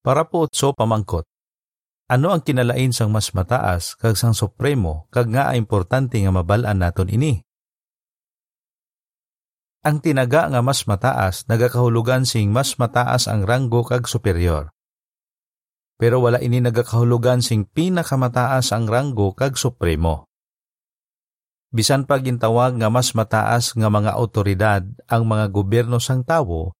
Para 0.02 0.26
po 0.26 0.50
so 0.50 0.74
pamangkot, 0.74 1.24
ano 2.10 2.34
ang 2.34 2.42
kinalain 2.42 2.92
sang 2.92 3.14
mas 3.14 3.32
mataas 3.32 3.96
kag 3.96 4.18
sang 4.18 4.36
supremo 4.36 5.06
kag 5.08 5.30
nga 5.30 5.54
importante 5.54 6.18
nga 6.18 6.34
mabalaan 6.34 6.82
naton 6.82 7.08
ini? 7.08 7.40
Ang 9.86 10.02
tinaga 10.02 10.50
nga 10.50 10.60
mas 10.60 10.84
mataas 10.84 11.46
nagakahulugan 11.48 12.26
sing 12.26 12.50
mas 12.50 12.76
mataas 12.76 13.30
ang 13.30 13.46
ranggo 13.46 13.86
kag 13.86 14.04
superior. 14.04 14.74
Pero 15.94 16.20
wala 16.20 16.42
ini 16.42 16.58
nagakahulugan 16.58 17.40
sing 17.40 17.64
pinakamataas 17.70 18.74
ang 18.74 18.90
ranggo 18.90 19.32
kag 19.32 19.56
supremo 19.56 20.33
bisan 21.74 22.06
pa 22.06 22.22
gintawag 22.22 22.78
nga 22.78 22.86
mas 22.86 23.10
mataas 23.18 23.74
nga 23.74 23.90
mga 23.90 24.14
autoridad 24.14 24.86
ang 25.10 25.26
mga 25.26 25.50
gobyerno 25.50 25.98
sang 25.98 26.22
tawo, 26.22 26.70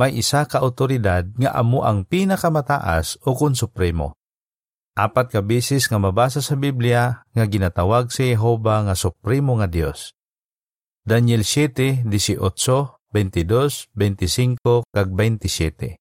may 0.00 0.16
isa 0.16 0.48
ka 0.48 0.64
autoridad 0.64 1.28
nga 1.36 1.52
amo 1.52 1.84
ang 1.84 2.08
pinakamataas 2.08 3.20
o 3.28 3.36
kun 3.36 3.52
supremo. 3.52 4.16
Apat 4.96 5.28
ka 5.28 5.40
bisis 5.44 5.92
nga 5.92 6.00
mabasa 6.00 6.40
sa 6.40 6.56
Biblia 6.56 7.26
nga 7.36 7.44
ginatawag 7.44 8.08
si 8.08 8.32
Jehova 8.32 8.80
nga 8.88 8.96
supremo 8.96 9.60
nga 9.60 9.68
Dios. 9.68 10.16
Daniel 11.04 11.44
7, 11.44 12.08
18, 12.08 12.40
22, 12.40 13.92
25, 13.92 14.88
kag 14.88 15.08
27. 15.12 16.00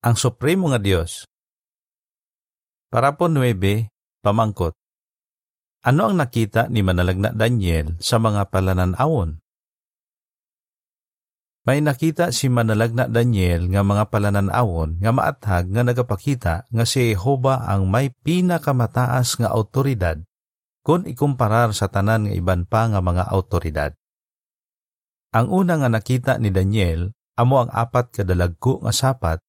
Ang 0.00 0.16
supremo 0.16 0.72
nga 0.72 0.80
Dios. 0.80 1.28
Para 2.88 3.14
po 3.14 3.28
9, 3.28 3.92
pamangkot. 4.24 4.79
Ano 5.80 6.12
ang 6.12 6.20
nakita 6.20 6.68
ni 6.68 6.84
manalagna 6.84 7.32
Daniel 7.32 7.96
sa 8.04 8.20
mga 8.20 8.52
palananawon? 8.52 9.40
May 11.64 11.80
nakita 11.80 12.36
si 12.36 12.52
manalagna 12.52 13.08
Daniel 13.08 13.64
nga 13.72 13.80
mga 13.80 14.12
palananawon 14.12 15.00
nga 15.00 15.08
maathag 15.08 15.72
nga 15.72 15.80
nagapakita 15.80 16.68
nga 16.68 16.84
si 16.84 17.16
Jehova 17.16 17.64
ang 17.64 17.88
may 17.88 18.12
pinakamataas 18.12 19.40
nga 19.40 19.48
autoridad 19.56 20.20
kung 20.84 21.08
ikumparar 21.08 21.72
sa 21.72 21.88
tanan 21.88 22.28
nga 22.28 22.36
iban 22.36 22.68
pa 22.68 22.84
nga 22.84 23.00
mga 23.00 23.32
autoridad. 23.32 23.96
Ang 25.32 25.48
una 25.48 25.80
nga 25.80 25.88
nakita 25.88 26.36
ni 26.36 26.52
Daniel 26.52 27.16
amo 27.40 27.56
ang 27.56 27.72
apat 27.72 28.20
kadalagko 28.20 28.84
nga 28.84 28.92
sapat 28.92 29.40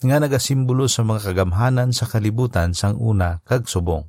nga 0.00 0.16
nagasimbolo 0.16 0.88
sa 0.88 1.04
mga 1.04 1.28
kagamhanan 1.28 1.92
sa 1.92 2.08
kalibutan 2.08 2.72
sang 2.72 2.96
una 2.96 3.44
kag 3.44 3.68
subong. 3.68 4.08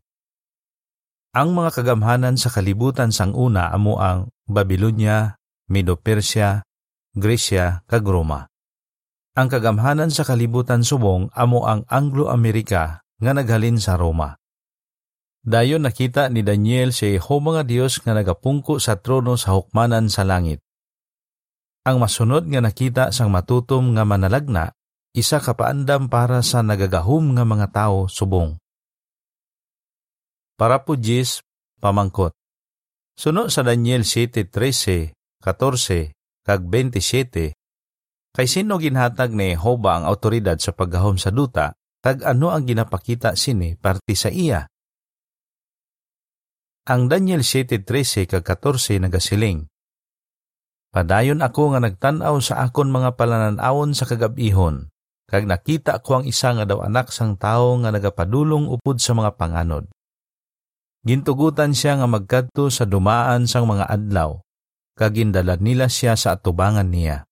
Ang 1.36 1.52
mga 1.52 1.84
kagamhanan 1.84 2.40
sa 2.40 2.48
kalibutan 2.48 3.12
sang 3.12 3.36
una 3.36 3.68
amo 3.68 4.00
ang 4.00 4.32
Babylonia, 4.48 5.36
Medo-Persia, 5.68 6.64
Gresya, 7.12 7.84
kag 7.92 8.08
Roma. 8.08 8.48
Ang 9.36 9.52
kagamhanan 9.52 10.16
sa 10.16 10.24
kalibutan 10.24 10.88
subong 10.88 11.28
amo 11.36 11.68
ang 11.68 11.84
Anglo-Amerika 11.92 13.04
nga 13.20 13.32
naghalin 13.36 13.76
sa 13.84 14.00
Roma. 14.00 14.40
Dayon 15.44 15.84
nakita 15.84 16.32
ni 16.32 16.40
Daniel 16.40 16.96
si 16.96 17.20
Jehova 17.20 17.60
nga 17.60 17.64
Dios 17.68 18.00
nga 18.00 18.16
nagapungko 18.16 18.80
sa 18.80 18.96
trono 18.96 19.36
sa 19.36 19.60
hukmanan 19.60 20.08
sa 20.08 20.24
langit. 20.24 20.64
Ang 21.84 22.00
masunod 22.00 22.48
nga 22.48 22.64
nakita 22.64 23.12
sang 23.12 23.28
matutom 23.28 23.92
nga 23.92 24.08
manalagna, 24.08 24.72
isa 25.12 25.44
kapaandam 25.44 26.08
para 26.08 26.40
sa 26.40 26.64
nagagahom 26.64 27.36
nga 27.36 27.44
mga 27.44 27.68
tao 27.76 28.08
subong 28.08 28.56
para 30.56 30.88
po 30.88 30.96
Jis 30.96 31.44
pamangkot. 31.84 32.32
Suno 33.16 33.48
sa 33.48 33.64
Daniel 33.64 34.04
7:13, 34.04 35.16
14, 35.40 36.12
kag 36.44 36.62
27, 36.68 37.56
kay 38.36 38.48
sino 38.48 38.76
ginhatag 38.76 39.32
ni 39.32 39.56
Jehovah 39.56 40.04
ang 40.04 40.06
autoridad 40.08 40.60
sa 40.60 40.76
paggahom 40.76 41.16
sa 41.16 41.32
duta, 41.32 41.72
tag 42.04 42.28
ano 42.28 42.52
ang 42.52 42.68
ginapakita 42.68 43.40
sini 43.40 43.80
parti 43.80 44.16
sa 44.20 44.28
iya. 44.28 44.68
Ang 46.92 47.08
Daniel 47.08 47.44
7:13 47.44 48.28
kag 48.28 48.44
14 48.44 49.00
nagasiling. 49.00 49.64
Padayon 50.92 51.44
ako 51.44 51.76
nga 51.76 51.84
nagtan-aw 51.84 52.36
sa 52.40 52.68
akon 52.68 52.92
mga 52.92 53.20
palananawon 53.20 53.92
sa 53.96 54.08
kagabihon, 54.08 54.92
kag 55.28 55.48
nakita 55.48 56.00
ko 56.04 56.20
ang 56.20 56.26
isa 56.28 56.52
nga 56.56 56.68
daw 56.68 56.84
anak 56.84 57.12
sang 57.16 57.40
tao 57.40 57.80
nga 57.80 57.92
nagapadulong 57.92 58.68
upod 58.72 59.00
sa 59.00 59.16
mga 59.16 59.36
panganod. 59.40 59.88
Gintugutan 61.06 61.78
siya 61.78 62.02
nga 62.02 62.10
magkadto 62.10 62.74
sa 62.74 62.90
dumaan 62.90 63.46
sang 63.46 63.70
mga 63.70 63.86
adlaw, 63.86 64.42
kagindala 64.98 65.54
nila 65.62 65.86
siya 65.86 66.18
sa 66.18 66.34
atubangan 66.34 66.90
niya. 66.90 67.30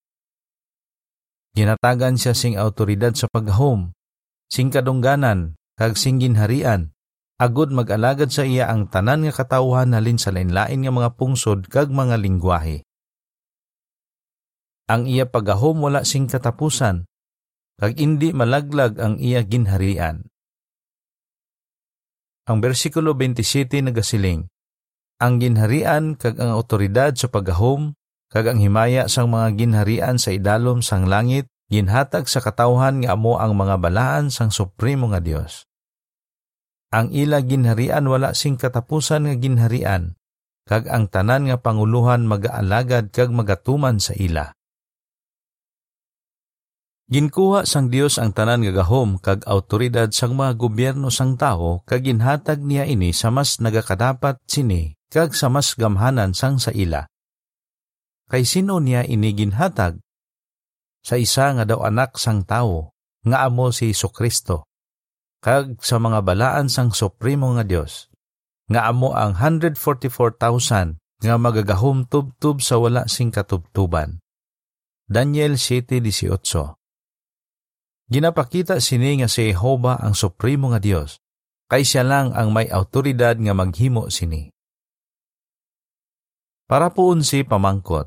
Ginatagan 1.58 2.13
siya 2.13 2.38
sing 2.38 2.53
autoridad 2.53 3.18
sa 3.18 3.25
paghom, 3.34 3.89
sing 4.46 4.70
kadungganan, 4.70 5.58
kag 5.74 5.98
sing 5.98 6.22
ginharian, 6.22 6.94
agud 7.42 7.74
mag-alagad 7.74 8.30
sa 8.30 8.46
iya 8.46 8.70
ang 8.70 8.94
tanan 8.94 9.25
nga 9.25 9.34
katawhan 9.42 9.98
halin 9.98 10.22
sa 10.22 10.30
lain-lain 10.30 10.86
nga 10.86 10.94
mga 10.94 11.10
pungsod 11.18 11.65
kag 11.65 11.89
mga 11.89 12.22
lingwahe. 12.22 12.86
Ang 14.86 15.10
iya 15.10 15.25
pagahom 15.25 15.82
wala 15.82 16.06
sing 16.06 16.30
katapusan, 16.30 17.10
kag 17.82 17.98
indi 17.98 18.38
malaglag 18.38 19.01
ang 19.01 19.18
iya 19.18 19.42
ginharian. 19.42 20.30
Ang 22.44 22.60
bersikulo 22.60 23.16
27 23.16 23.80
nagasiling, 23.88 24.52
Ang 25.24 25.34
ginharian 25.40 26.20
kag 26.20 26.36
ang 26.44 26.60
otoridad 26.60 27.16
sa 27.16 27.32
paggahom, 27.32 27.96
kag 28.28 28.52
ang 28.52 28.60
himaya 28.60 29.08
sang 29.08 29.32
mga 29.32 29.56
ginharian 29.56 30.20
sa 30.20 30.36
idalom 30.36 30.84
sang 30.84 31.08
langit, 31.08 31.48
ginhatag 31.72 32.28
sa 32.28 32.44
katawhan 32.44 33.00
nga 33.00 33.16
amo 33.16 33.40
ang 33.40 33.56
mga 33.56 33.80
balaan 33.80 34.28
sang 34.28 34.52
supremo 34.52 35.08
nga 35.16 35.24
Dios. 35.24 35.72
Ang 36.92 37.16
ila 37.16 37.40
ginharian 37.40 38.04
wala 38.12 38.36
sing 38.36 38.60
katapusan 38.60 39.24
nga 39.24 39.36
ginharian, 39.40 40.20
kag 40.68 40.92
ang 40.92 41.08
tanan 41.08 41.48
nga 41.48 41.64
panguluhan 41.64 42.28
magaalagad 42.28 43.16
kag 43.16 43.32
magatuman 43.32 44.04
sa 44.04 44.12
ila. 44.20 44.52
Ginkuha 47.12 47.67
sang 47.67 47.91
Dios 47.91 48.15
ang 48.15 48.31
tanan 48.31 48.63
nga 48.63 48.72
gahom 48.72 49.19
kag 49.19 49.43
autoridad 49.43 50.07
sang 50.15 50.39
mga 50.39 50.55
gobyerno 50.55 51.12
sang 51.12 51.36
tao 51.36 51.83
kag 51.83 52.07
ginhatag 52.07 52.63
niya 52.63 52.88
ini 52.88 53.12
sa 53.12 53.27
mas 53.27 53.60
nagakadapat 53.60 54.39
sini 54.48 54.95
kag 55.12 55.36
sa 55.36 55.51
mas 55.51 55.75
gamhanan 55.75 56.31
sang 56.31 56.63
sa 56.63 56.72
ila. 56.72 57.03
Kay 58.31 58.48
sino 58.48 58.79
niya 58.79 59.03
ini 59.03 59.36
ginhatag? 59.36 60.00
Sa 61.03 61.19
isa 61.19 61.51
nga 61.51 61.67
daw 61.67 61.83
anak 61.83 62.15
sang 62.15 62.48
tao 62.48 62.95
nga 63.27 63.43
amo 63.43 63.75
si 63.75 63.91
Kristo 63.91 64.63
kag 65.43 65.83
sa 65.83 66.00
mga 66.00 66.24
balaan 66.24 66.72
sang 66.72 66.95
supremo 66.95 67.51
nga 67.60 67.67
Dios 67.67 68.07
nga 68.72 68.88
amo 68.88 69.12
ang 69.12 69.36
144,000 69.36 70.39
nga 71.19 71.36
magagahom 71.36 72.07
tubtub 72.07 72.63
sa 72.63 72.79
wala 72.79 73.12
sing 73.12 73.27
katubtuban. 73.27 74.24
Daniel 75.03 75.60
7:18 75.60 76.83
Ginapakita 78.13 78.77
sini 78.77 79.17
nga 79.17 79.25
si 79.25 79.50
Jehova 79.50 79.98
ang 79.98 80.13
supremo 80.13 80.70
nga 80.70 80.77
Dios, 80.77 81.17
kay 81.65 81.82
siya 81.82 82.05
lang 82.05 82.29
ang 82.38 82.53
may 82.53 82.70
autoridad 82.70 83.34
nga 83.41 83.58
maghimo 83.58 84.05
sini. 84.13 84.53
Para 86.70 86.93
poon 86.93 87.25
si 87.25 87.41
pamangkot, 87.41 88.05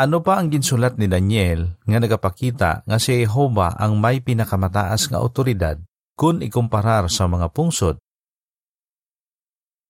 Ano 0.00 0.22
pa 0.24 0.40
ang 0.40 0.48
ginsulat 0.48 0.96
ni 0.96 1.10
Daniel 1.10 1.76
nga 1.84 1.98
nagapakita 2.00 2.86
nga 2.88 2.98
si 3.02 3.20
Jehova 3.20 3.76
ang 3.76 4.00
may 4.00 4.24
pinakamataas 4.24 5.12
nga 5.12 5.20
otoridad 5.20 5.76
kung 6.16 6.40
ikumparar 6.40 7.10
sa 7.12 7.28
mga 7.28 7.52
pungsod? 7.52 8.00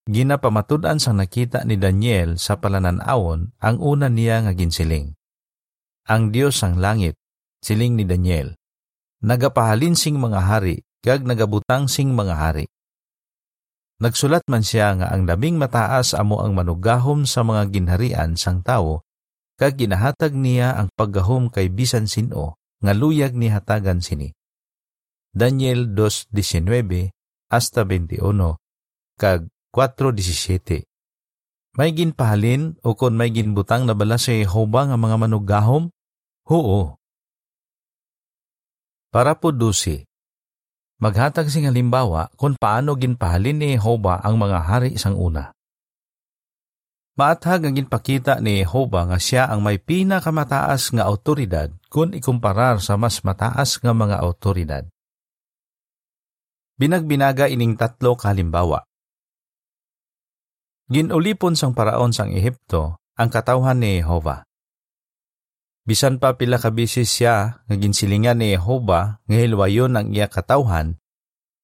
Ginapamatud-an 0.08 0.98
sa 0.98 1.14
nakita 1.14 1.62
ni 1.62 1.78
Daniel 1.78 2.40
sa 2.42 2.58
palananawon 2.58 3.54
ang 3.60 3.76
una 3.78 4.10
niya 4.10 4.48
nga 4.48 4.56
ginsiling. 4.56 5.14
Ang 6.08 6.32
Dios 6.32 6.64
ang 6.64 6.80
langit, 6.80 7.20
siling 7.64 7.98
ni 7.98 8.04
Daniel. 8.06 8.54
Nagapahalin 9.24 9.98
sing 9.98 10.18
mga 10.18 10.40
hari, 10.46 10.86
kag 11.02 11.26
nagabutang 11.26 11.90
sing 11.90 12.14
mga 12.14 12.34
hari. 12.34 12.66
Nagsulat 13.98 14.46
man 14.46 14.62
siya 14.62 14.94
nga 14.94 15.10
ang 15.10 15.26
labing 15.26 15.58
mataas 15.58 16.14
amo 16.14 16.38
ang 16.38 16.54
manugahom 16.54 17.26
sa 17.26 17.42
mga 17.42 17.66
ginharian 17.74 18.38
sang 18.38 18.62
tao 18.62 19.02
kag 19.58 19.74
ginahatag 19.74 20.38
niya 20.38 20.78
ang 20.78 20.86
paggahom 20.94 21.50
kay 21.50 21.66
bisan 21.66 22.06
sino 22.06 22.62
nga 22.78 22.94
luyag 22.94 23.34
ni 23.34 23.50
hatagan 23.50 23.98
sini. 23.98 24.30
Daniel 25.34 25.90
2:19 25.90 27.10
hasta 27.50 27.82
21 27.82 28.22
kag 29.18 29.50
4:17. 29.74 30.86
May 31.74 31.90
ginpahalin 31.94 32.78
o 32.86 32.94
kon 32.94 33.18
may 33.18 33.34
ginbutang 33.34 33.86
na 33.86 33.98
bala 33.98 34.14
sa 34.14 34.30
Jehova 34.30 34.90
nga 34.90 34.98
mga 34.98 35.16
manugahom? 35.26 35.90
Oo. 36.50 36.97
Para 39.08 39.40
po 39.40 39.48
dusi, 39.56 40.04
maghatag 41.00 41.48
sing 41.48 41.64
halimbawa 41.64 42.28
kung 42.36 42.60
paano 42.60 42.92
ginpahalin 42.92 43.56
ni 43.56 43.68
Jehova 43.72 44.20
ang 44.20 44.36
mga 44.36 44.58
hari 44.68 45.00
sang 45.00 45.16
una. 45.16 45.48
Maathag 47.18 47.66
ang 47.66 47.74
ginpakita 47.74 48.38
ni 48.38 48.62
Jehova 48.62 49.08
nga 49.08 49.18
siya 49.18 49.48
ang 49.48 49.64
may 49.64 49.80
pinakamataas 49.80 50.94
nga 50.94 51.08
autoridad 51.08 51.72
kung 51.90 52.14
ikumparar 52.14 52.78
sa 52.84 52.94
mas 53.00 53.24
mataas 53.26 53.80
nga 53.80 53.90
mga 53.90 54.20
autoridad. 54.20 54.84
Binagbinaga 56.78 57.50
ining 57.50 57.74
tatlo 57.74 58.14
kalimbawa. 58.14 58.86
Ginulipon 60.88 61.58
sang 61.58 61.74
paraon 61.76 62.16
sang 62.16 62.32
Ehipto 62.32 62.96
ang 63.18 63.28
katawhan 63.28 63.82
ni 63.82 63.98
Jehova. 63.98 64.47
Bisan 65.88 66.20
pa 66.20 66.36
pila 66.36 66.60
ka 66.60 66.68
bisis 66.68 67.08
siya 67.08 67.64
nga 67.64 67.76
ginsilingan 67.80 68.44
ni 68.44 68.52
Jehova 68.52 69.24
nga 69.24 69.36
hilwayon 69.40 69.96
ang 69.96 70.12
iya 70.12 70.28
katawhan, 70.28 71.00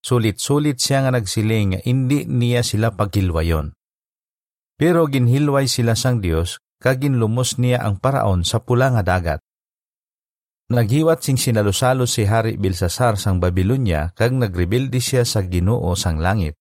sulit-sulit 0.00 0.80
siya 0.80 1.04
nga 1.04 1.12
nagsiling 1.12 1.76
nga 1.76 1.80
hindi 1.84 2.24
niya 2.24 2.64
sila 2.64 2.96
paghilwayon. 2.96 3.76
Pero 4.80 5.04
ginhilway 5.12 5.68
sila 5.68 5.92
sang 5.92 6.24
Dios 6.24 6.56
kag 6.80 7.04
ginlumos 7.04 7.60
niya 7.60 7.84
ang 7.84 8.00
paraon 8.00 8.48
sa 8.48 8.64
pula 8.64 8.96
nga 8.96 9.04
dagat. 9.04 9.44
Naghiwat 10.72 11.20
sing 11.20 11.36
sinalusalo 11.36 12.08
si 12.08 12.24
Hari 12.24 12.56
Bilsasar 12.56 13.20
sang 13.20 13.44
Babylonia 13.44 14.16
kag 14.16 14.32
nagrebelde 14.32 15.04
siya 15.04 15.28
sa 15.28 15.44
Ginoo 15.44 15.92
sang 16.00 16.16
langit. 16.16 16.56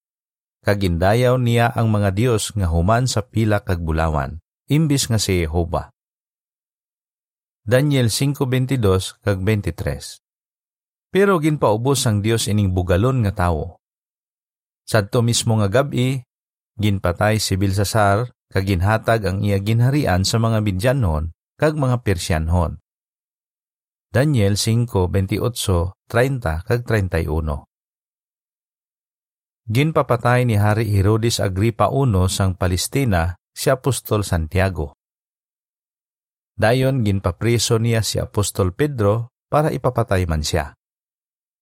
Kag 0.68 0.84
gindayaw 0.84 1.40
niya 1.40 1.72
ang 1.72 1.88
mga 1.96 2.12
Dios 2.12 2.52
nga 2.60 2.68
human 2.68 3.08
sa 3.08 3.24
pila 3.24 3.64
kag 3.64 3.80
bulawan, 3.80 4.44
imbis 4.68 5.08
nga 5.08 5.16
si 5.16 5.48
Jehova. 5.48 5.93
Daniel 7.64 8.12
5:22 8.12 9.24
kag 9.24 9.40
23. 9.40 10.20
Pero 11.16 11.40
ginpaubos 11.40 12.04
ang 12.04 12.20
Dios 12.20 12.52
ining 12.52 12.76
bugalon 12.76 13.24
nga 13.24 13.48
tawo. 13.48 13.80
Sadto 14.84 15.24
mismo 15.24 15.56
nga 15.64 15.72
gabi, 15.72 16.28
Ginpatay 16.76 17.40
si 17.40 17.56
Bilsasar, 17.56 18.36
kag 18.52 18.68
ginhatag 18.68 19.24
ang 19.24 19.46
iya 19.46 19.64
ginharian 19.64 20.28
sa 20.28 20.44
mga 20.44 20.60
Midyanon 20.60 21.32
kag 21.56 21.80
mga 21.80 22.04
Persyanhon. 22.04 22.84
Daniel 24.12 24.60
5:28, 24.60 25.96
30 26.12 26.68
kag 26.68 26.82
31. 26.84 27.64
Ginpapatay 29.72 30.44
ni 30.44 30.60
Hari 30.60 30.92
Herodes 30.92 31.40
Agripa 31.40 31.88
I 31.88 32.28
sang 32.28 32.60
Palestina 32.60 33.40
si 33.56 33.72
Apostol 33.72 34.28
Santiago. 34.28 35.00
Dayon 36.54 37.02
ginpapriso 37.02 37.82
niya 37.82 38.06
si 38.06 38.22
Apostol 38.22 38.74
Pedro 38.78 39.34
para 39.50 39.74
ipapatay 39.74 40.30
man 40.30 40.46
siya. 40.46 40.78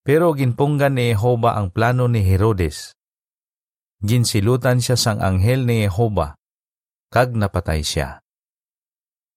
Pero 0.04 0.34
ginpunggan 0.36 0.98
ni 0.98 1.14
Jehova 1.14 1.56
ang 1.56 1.72
plano 1.72 2.10
ni 2.10 2.20
Herodes 2.26 2.92
ginsilutan 4.02 4.82
siya 4.82 4.98
sang 4.98 5.22
anghel 5.22 5.62
ni 5.62 5.86
Jehova, 5.86 6.34
kag 7.14 7.38
napatay 7.38 7.86
siya. 7.86 8.18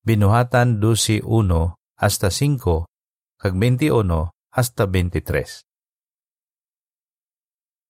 Binuhatan 0.02 0.82
12.1 0.82 1.22
hasta 2.02 2.28
5, 2.34 2.90
kag 3.38 3.54
21 3.54 4.34
hasta 4.54 4.84
23. 4.90 5.62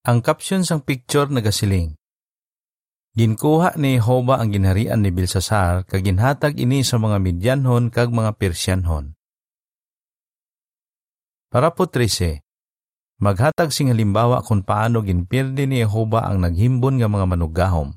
Ang 0.06 0.18
caption 0.22 0.62
sang 0.62 0.84
picture 0.84 1.26
nagasiling. 1.32 1.96
Ginkuha 3.16 3.80
ni 3.80 3.96
Jehova 3.96 4.36
ang 4.36 4.52
ginharian 4.52 5.00
ni 5.00 5.08
Bilsasar 5.08 5.88
kag 5.88 6.04
ginhatag 6.04 6.60
ini 6.60 6.84
sa 6.84 7.00
mga 7.00 7.16
Midyanhon 7.16 7.88
kag 7.88 8.12
mga 8.12 8.36
Persyanhon. 8.36 9.16
Para 11.48 11.72
po 11.72 11.88
13, 11.88 12.44
Maghatag 13.16 13.72
sing 13.72 13.88
halimbawa 13.88 14.44
kung 14.44 14.60
paano 14.60 15.00
ginpirdi 15.00 15.64
ni 15.64 15.80
Jehova 15.80 16.28
ang 16.28 16.44
naghimbon 16.44 17.00
nga 17.00 17.08
mga 17.08 17.24
manugahom. 17.24 17.96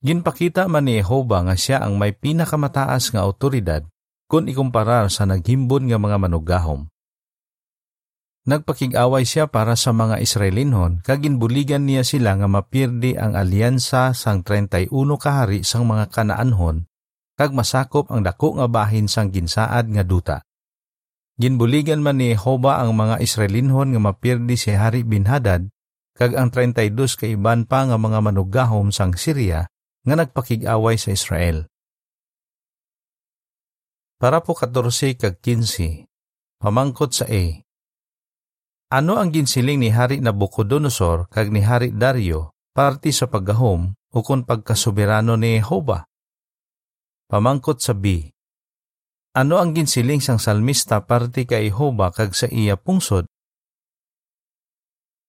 Ginpakita 0.00 0.64
man 0.64 0.88
ni 0.88 0.96
Jehova 0.96 1.44
nga 1.44 1.52
siya 1.52 1.84
ang 1.84 2.00
may 2.00 2.16
pinakamataas 2.16 3.12
nga 3.12 3.20
autoridad 3.20 3.84
kung 4.24 4.48
ikumparar 4.48 5.12
sa 5.12 5.28
naghimbon 5.28 5.92
nga 5.92 6.00
mga 6.00 6.16
manugahom. 6.16 6.88
Nagpakig-away 8.42 9.22
siya 9.22 9.46
para 9.46 9.78
sa 9.78 9.94
mga 9.94 10.18
Israelinhon 10.18 10.98
kag 11.06 11.22
ginbuligan 11.22 11.86
niya 11.86 12.02
sila 12.02 12.34
nga 12.34 12.50
mapirdi 12.50 13.14
ang 13.14 13.38
alyansa 13.38 14.10
sang 14.18 14.42
31 14.42 14.90
kahari 15.14 15.62
sang 15.62 15.86
mga 15.86 16.10
Kanaanhon 16.10 16.90
kag 17.38 17.54
masakop 17.54 18.10
ang 18.10 18.26
dako 18.26 18.58
nga 18.58 18.66
bahin 18.66 19.06
sang 19.06 19.30
ginsaad 19.30 19.94
nga 19.94 20.02
duta. 20.02 20.42
Ginbuligan 21.40 22.04
man 22.04 22.20
ni 22.20 22.36
Hoba 22.36 22.82
ang 22.82 22.98
mga 22.98 23.22
Israelinhon 23.22 23.96
nga 23.96 24.00
mapirdi 24.02 24.54
si 24.54 24.70
Hari 24.76 25.02
bin 25.02 25.26
Hadad, 25.26 25.72
kag 26.14 26.36
ang 26.36 26.52
32 26.52 26.92
kaiban 27.16 27.64
pa 27.64 27.88
nga 27.88 27.96
mga 27.96 28.20
manugahom 28.20 28.92
sang 28.92 29.16
Syria 29.16 29.66
nga 30.04 30.14
nagpakig-away 30.18 31.00
sa 31.00 31.14
Israel. 31.14 31.66
Para 34.20 34.44
po 34.44 34.54
14 34.54 35.18
kag 35.18 35.40
15, 35.40 36.06
pamangkot 36.62 37.10
sa 37.16 37.26
A. 37.26 37.64
Ano 38.92 39.16
ang 39.16 39.32
ginsiling 39.32 39.80
ni 39.80 39.88
Hari 39.88 40.20
Nabucodonosor 40.20 41.32
kag 41.32 41.48
ni 41.48 41.64
Hari 41.64 41.96
Dario 41.96 42.52
parti 42.76 43.08
sa 43.08 43.24
paggahom 43.24 43.88
o 43.88 44.20
kung 44.20 44.44
pagkasoberano 44.44 45.32
ni 45.40 45.64
Hoba? 45.64 46.04
Pamangkot 47.24 47.80
sa 47.80 47.96
B. 47.96 48.28
Ano 49.32 49.56
ang 49.56 49.72
ginsiling 49.72 50.20
sang 50.20 50.36
salmista 50.36 51.00
parte 51.08 51.48
kay 51.48 51.72
Jehova 51.72 52.12
kag 52.12 52.36
sa 52.36 52.52
iya 52.52 52.76
pungsod? 52.76 53.24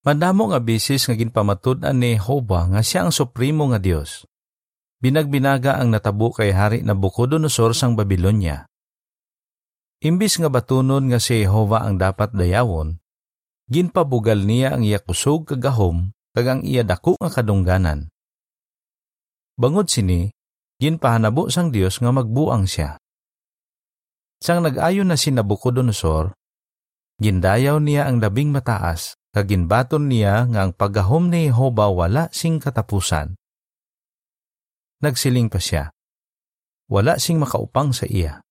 Madamo 0.04 0.52
nga 0.52 0.60
bisis 0.60 1.08
nga 1.08 1.15
ginpamatud-an 1.15 1.95
ni 1.95 2.19
Jehova 2.19 2.67
nga 2.67 2.84
siya 2.84 3.08
ang 3.08 3.15
supremo 3.15 3.71
nga 3.71 3.80
Dios. 3.80 4.28
Binagbinaga 4.99 5.80
ang 5.80 5.88
natabo 5.88 6.36
kay 6.36 6.52
hari 6.52 6.84
na 6.84 6.91
Nabucodonosor 6.91 7.71
sang 7.71 7.95
Babylonia. 7.95 8.67
Imbis 10.04 10.36
nga 10.36 10.52
batunon 10.52 11.08
nga 11.08 11.23
si 11.23 11.47
Jehova 11.47 11.88
ang 11.88 11.95
dapat 11.95 12.36
dayawon, 12.36 12.99
ginpabugal 13.73 14.38
niya 14.45 14.77
ang 14.77 14.86
iya 14.86 15.01
kusog 15.01 15.49
kagahom 15.49 16.13
kag 16.38 16.45
ang 16.45 16.62
iya 16.62 16.86
dako 16.86 17.17
nga 17.17 17.33
kadungganan. 17.33 18.13
Bangod 19.57 19.89
sini, 19.89 20.29
ginpahanabo 20.77 21.49
sang 21.49 21.73
Dios 21.73 21.97
nga 21.97 22.13
magbuang 22.13 22.69
siya. 22.69 22.97
Sang 24.41 24.62
nag-ayon 24.62 25.09
na 25.09 25.17
si 25.17 25.29
Nabucodonosor, 25.29 26.33
gindayaw 27.21 27.77
niya 27.81 28.09
ang 28.09 28.17
labing 28.21 28.49
mataas, 28.49 29.17
kaginbaton 29.31 30.09
niya 30.09 30.49
nga 30.49 30.67
ang 30.67 30.73
paggahom 30.73 31.29
ni 31.29 31.49
Jehova 31.49 31.89
wala 31.89 32.29
sing 32.33 32.57
katapusan. 32.57 33.38
Nagsiling 35.05 35.47
pa 35.53 35.62
siya, 35.62 35.93
wala 36.91 37.21
sing 37.21 37.39
makaupang 37.39 37.95
sa 37.95 38.09
iya. 38.09 38.43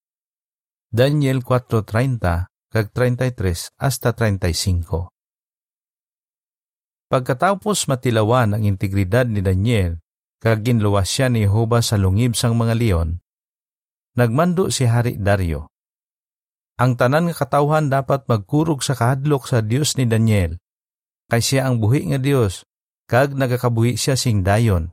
Daniel 0.89 1.45
4.30 1.45 2.49
kag 2.73 2.87
33 2.89 3.77
hasta 3.77 4.09
35. 4.17 5.12
Pagkatapos 7.13 7.85
matilawan 7.85 8.57
ang 8.57 8.65
integridad 8.65 9.29
ni 9.29 9.45
Daniel, 9.45 10.01
kag 10.41 10.65
ginluwas 10.65 11.13
siya 11.13 11.29
ni 11.29 11.45
Jehova 11.45 11.85
sa 11.85 11.93
lungib 12.01 12.33
sang 12.33 12.57
mga 12.57 12.73
leon, 12.73 13.21
nagmando 14.17 14.73
si 14.73 14.89
Hari 14.89 15.21
Dario 15.21 15.69
ang 16.73 16.97
tanan 16.97 17.29
nga 17.29 17.45
katawhan 17.45 17.85
dapat 17.85 18.25
magkurog 18.25 18.81
sa 18.81 18.97
kahadlok 18.97 19.45
sa 19.45 19.61
Dios 19.61 19.93
ni 19.93 20.09
Daniel. 20.09 20.57
Kay 21.29 21.41
siya 21.41 21.69
ang 21.69 21.77
buhi 21.77 22.09
nga 22.09 22.19
Dios, 22.19 22.65
kag 23.05 23.37
nagakabuhi 23.37 23.93
siya 23.93 24.17
sing 24.17 24.41
dayon. 24.41 24.89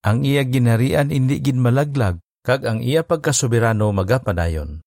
Ang 0.00 0.24
iya 0.24 0.48
ginharian 0.48 1.12
indi 1.12 1.44
gin 1.44 1.60
malaglag, 1.60 2.24
kag 2.40 2.64
ang 2.64 2.80
iya 2.80 3.04
pagkasoberano 3.04 3.92
magapadayon. 3.92 4.80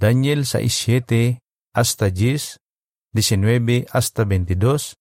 Daniel 0.00 0.48
6:7 0.48 1.36
hasta 1.76 2.08
10, 2.08 2.56
19 3.12 3.84
hasta 3.92 4.24
22, 4.24 4.96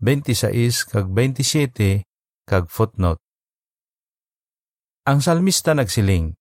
26 0.00 0.88
kag 0.88 1.06
27 1.12 2.04
kag 2.48 2.64
footnote. 2.72 3.20
Ang 5.04 5.20
salmista 5.20 5.76
nagsiling, 5.76 6.34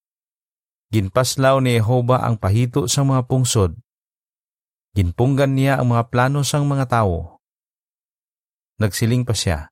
Ginpaslaw 0.90 1.62
ni 1.62 1.78
Jehova 1.78 2.26
ang 2.26 2.42
pahito 2.42 2.90
sa 2.90 3.06
mga 3.06 3.30
pungsod. 3.30 3.78
Ginpunggan 4.98 5.54
niya 5.54 5.78
ang 5.78 5.94
mga 5.94 6.10
plano 6.10 6.42
sang 6.42 6.66
mga 6.66 6.90
tao. 6.90 7.38
Nagsiling 8.82 9.22
pa 9.22 9.38
siya, 9.38 9.70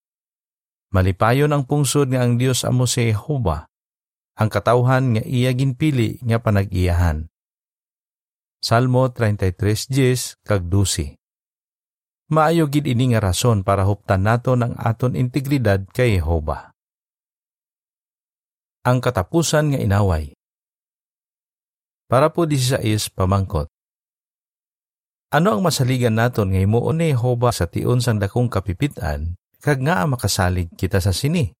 Malipayon 0.88 1.52
ang 1.52 1.68
pungsod 1.68 2.16
nga 2.16 2.24
ang 2.24 2.40
Dios 2.40 2.64
amo 2.64 2.88
si 2.88 3.12
Jehova, 3.12 3.68
ang 4.40 4.48
katawhan 4.48 5.20
nga 5.20 5.24
iya 5.28 5.52
ginpili 5.52 6.16
nga 6.24 6.40
panag-iyahan. 6.40 7.28
Salmo 8.64 9.12
33:10 9.12 10.40
kag 10.48 10.72
12. 10.72 11.17
Maayo 12.28 12.68
gid 12.68 12.84
ini 12.92 13.16
nga 13.16 13.24
rason 13.24 13.64
para 13.64 13.88
huptan 13.88 14.28
nato 14.28 14.52
ng 14.60 14.76
aton 14.76 15.16
integridad 15.16 15.88
kay 15.96 16.20
Jehova. 16.20 16.76
Ang 18.84 19.00
katapusan 19.00 19.72
nga 19.72 19.80
inaway. 19.80 20.36
Para 22.12 22.28
po 22.28 22.44
16 22.44 22.84
pamangkot. 23.16 23.72
Ano 25.32 25.56
ang 25.56 25.64
masaligan 25.64 26.20
naton 26.20 26.52
nga 26.52 26.60
himuon 26.60 27.00
ni 27.00 27.16
Jehova 27.16 27.56
sa 27.56 27.64
tion 27.64 28.04
sang 28.04 28.20
dakong 28.20 28.52
kapipitan 28.52 29.40
kag 29.64 29.80
nga 29.80 30.04
makasalig 30.04 30.68
kita 30.76 31.00
sa 31.00 31.16
sini? 31.16 31.56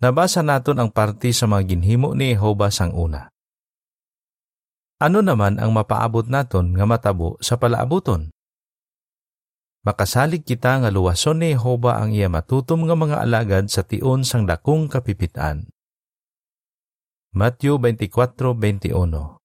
Nabasa 0.00 0.40
naton 0.40 0.80
ang 0.80 0.88
parti 0.88 1.36
sa 1.36 1.44
mga 1.44 1.76
ginhimo 1.76 2.16
ni 2.16 2.32
Jehova 2.32 2.72
sang 2.72 2.96
una. 2.96 3.28
Ano 5.04 5.20
naman 5.20 5.60
ang 5.60 5.76
mapaabot 5.76 6.24
naton 6.32 6.72
nga 6.72 6.88
matabo 6.88 7.36
sa 7.44 7.60
palaabuton? 7.60 8.32
Makasalig 9.86 10.42
kita 10.42 10.82
nga 10.82 10.90
luwason 10.90 11.38
ni 11.38 11.54
Jehova 11.54 12.02
ang 12.02 12.10
iya 12.10 12.26
matutom 12.26 12.90
nga 12.90 12.98
mga 12.98 13.22
alagad 13.22 13.70
sa 13.70 13.86
tion 13.86 14.26
sang 14.26 14.42
dakong 14.42 14.90
kapipitan. 14.90 15.70
Matthew 17.30 17.78
24:21 17.78 19.38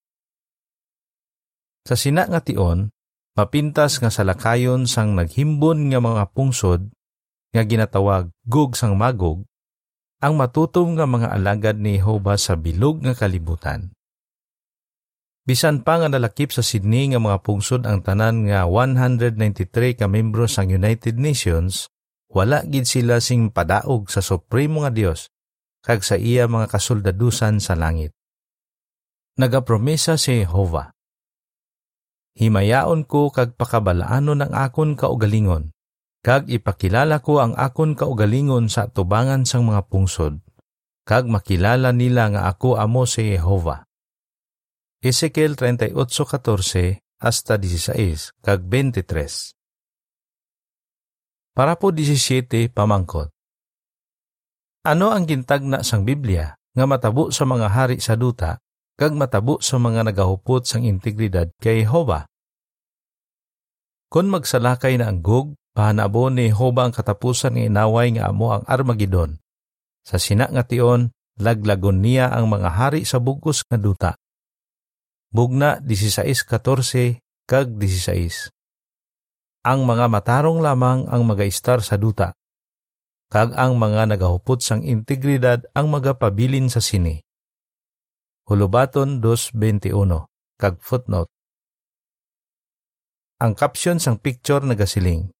Sa 1.86 1.94
sina 1.94 2.26
nga 2.26 2.42
tion, 2.42 2.90
mapintas 3.38 4.02
nga 4.02 4.10
salakayon 4.10 4.90
sang 4.90 5.14
naghimbon 5.14 5.94
nga 5.94 6.02
mga 6.02 6.34
pungsod 6.34 6.90
nga 7.54 7.62
ginatawag 7.62 8.34
gug 8.42 8.74
sang 8.74 8.98
magog, 8.98 9.46
ang 10.18 10.34
matutom 10.34 10.98
nga 10.98 11.06
mga 11.06 11.38
alagad 11.38 11.78
ni 11.78 12.02
Jehova 12.02 12.34
sa 12.34 12.58
bilog 12.58 12.98
nga 12.98 13.14
kalibutan. 13.14 13.94
Bisan 15.42 15.82
pa 15.82 15.98
nga 15.98 16.06
nalakip 16.06 16.54
sa 16.54 16.62
Sydney 16.62 17.10
nga 17.10 17.18
mga 17.18 17.42
pungsod 17.42 17.82
ang 17.82 17.98
tanan 18.06 18.46
nga 18.46 18.62
193 18.70 19.98
ka 19.98 20.06
membro 20.06 20.46
sang 20.46 20.70
United 20.70 21.18
Nations, 21.18 21.90
wala 22.30 22.62
gid 22.62 22.86
sila 22.86 23.18
sing 23.18 23.50
padaog 23.50 24.06
sa 24.06 24.22
supremo 24.22 24.86
nga 24.86 24.94
Dios 24.94 25.28
kag 25.82 26.06
sa 26.06 26.14
iya 26.14 26.46
mga 26.46 26.70
kasoldadusan 26.70 27.58
sa 27.58 27.74
langit. 27.74 28.14
Nagapromesa 29.34 30.14
si 30.14 30.46
Jehova. 30.46 30.94
Himayaon 32.38 33.04
ko 33.04 33.28
kag 33.34 33.58
pakabalaanon 33.58 34.46
ang 34.46 34.52
akon 34.54 34.94
kaugalingon, 34.94 35.74
kag 36.22 36.46
ipakilala 36.48 37.18
ko 37.18 37.42
ang 37.42 37.58
akon 37.58 37.98
kaugalingon 37.98 38.70
sa 38.70 38.88
tubangan 38.88 39.42
sang 39.42 39.66
mga 39.66 39.90
pungsod, 39.90 40.38
kag 41.02 41.26
makilala 41.26 41.90
nila 41.90 42.30
nga 42.30 42.42
ako 42.46 42.78
amo 42.78 43.04
si 43.04 43.34
Jehova. 43.34 43.84
Ezekiel 45.02 45.58
38:14 45.58 47.02
hasta 47.18 47.58
16 47.58 48.38
kag 48.38 48.62
23. 48.70 49.50
Para 51.58 51.74
po 51.74 51.90
17 51.90 52.70
pamangkot. 52.70 53.34
Ano 54.86 55.10
ang 55.10 55.26
gintagna 55.26 55.82
sang 55.82 56.06
Biblia 56.06 56.54
nga 56.54 56.86
matabo 56.86 57.34
sa 57.34 57.42
mga 57.42 57.66
hari 57.74 57.98
sa 57.98 58.14
duta 58.14 58.62
kag 58.94 59.18
matabo 59.18 59.58
sa 59.58 59.82
mga 59.82 60.06
nagahupot 60.06 60.70
sang 60.70 60.86
integridad 60.86 61.50
kay 61.58 61.82
Jehova? 61.82 62.30
Kung 64.06 64.30
magsalakay 64.30 65.02
na 65.02 65.10
ang 65.10 65.18
Gog, 65.18 65.58
pahanabo 65.74 66.30
ni 66.30 66.54
Jehova 66.54 66.86
ang 66.86 66.94
katapusan 66.94 67.58
ng 67.58 67.74
inaway 67.74 68.14
nga 68.14 68.30
amo 68.30 68.54
ang 68.54 68.62
Armageddon. 68.70 69.34
Sa 70.06 70.22
sina 70.22 70.46
nga 70.46 70.62
tion, 70.62 71.10
laglagon 71.42 71.98
niya 71.98 72.30
ang 72.30 72.46
mga 72.46 72.70
hari 72.70 73.02
sa 73.02 73.18
bugos 73.18 73.66
nga 73.66 73.82
duta. 73.82 74.21
Bugna 75.32 75.80
16:14 75.80 77.16
kag 77.48 77.72
16. 77.80 78.52
Ang 79.64 79.88
mga 79.88 80.12
matarong 80.12 80.60
lamang 80.60 81.08
ang 81.08 81.24
magaistar 81.24 81.80
sa 81.80 81.96
duta 81.96 82.36
kag 83.32 83.56
ang 83.56 83.80
mga 83.80 84.12
nagahupot 84.12 84.60
sang 84.60 84.84
integridad 84.84 85.64
ang 85.72 85.88
magapabilin 85.88 86.68
sa 86.68 86.84
sini. 86.84 87.16
Hulubaton 88.44 89.24
2.21 89.24 90.28
kag 90.60 90.76
footnote. 90.84 91.32
Ang 93.40 93.56
caption 93.56 93.96
sang 93.96 94.20
picture 94.20 94.60
nagasiling. 94.60 95.32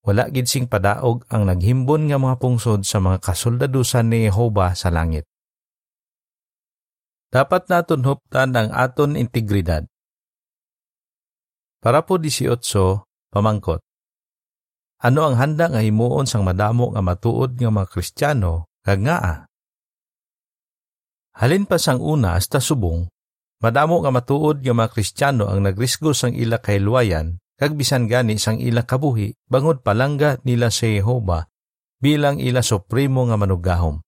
Wala 0.00 0.32
gid 0.32 0.48
sing 0.48 0.64
padaog 0.64 1.28
ang 1.28 1.44
naghimbon 1.44 2.08
nga 2.08 2.16
mga 2.16 2.40
pungsod 2.40 2.88
sa 2.88 3.04
mga 3.04 3.20
kasoldadusan 3.20 4.08
ni 4.08 4.32
Jehova 4.32 4.72
sa 4.72 4.88
langit. 4.88 5.28
Dapat 7.34 7.66
naton 7.66 8.06
huptan 8.06 8.54
ang 8.54 8.70
aton 8.70 9.18
integridad. 9.18 9.82
Para 11.82 12.06
po 12.06 12.14
18, 12.14 12.62
pamangkot. 13.34 13.82
Ano 15.02 15.26
ang 15.26 15.34
handa 15.42 15.66
nga 15.66 15.82
himuon 15.82 16.30
sang 16.30 16.46
madamo 16.46 16.94
nga 16.94 17.02
matuod 17.02 17.58
nga 17.58 17.74
mga 17.74 17.90
Kristiyano 17.90 18.70
kag 18.86 19.02
ngaa? 19.02 19.50
Halin 21.42 21.66
pa 21.66 21.82
sang 21.82 21.98
una 21.98 22.38
hasta 22.38 22.62
subong, 22.62 23.10
madamo 23.58 23.98
nga 24.06 24.14
matuod 24.14 24.62
nga 24.62 24.70
mga 24.70 24.94
Kristiyano 24.94 25.50
ang 25.50 25.66
nagrisgo 25.66 26.14
sang 26.14 26.38
ila 26.38 26.62
kahilwayan 26.62 27.42
kag 27.58 27.74
bisan 27.74 28.06
gani 28.06 28.38
sang 28.38 28.62
ila 28.62 28.86
kabuhi 28.86 29.34
bangod 29.50 29.82
palangga 29.82 30.38
nila 30.46 30.70
sa 30.70 30.86
Jehova 30.86 31.50
bilang 31.98 32.38
ila 32.38 32.62
supremo 32.62 33.26
nga 33.26 33.34
manugahom. 33.34 33.98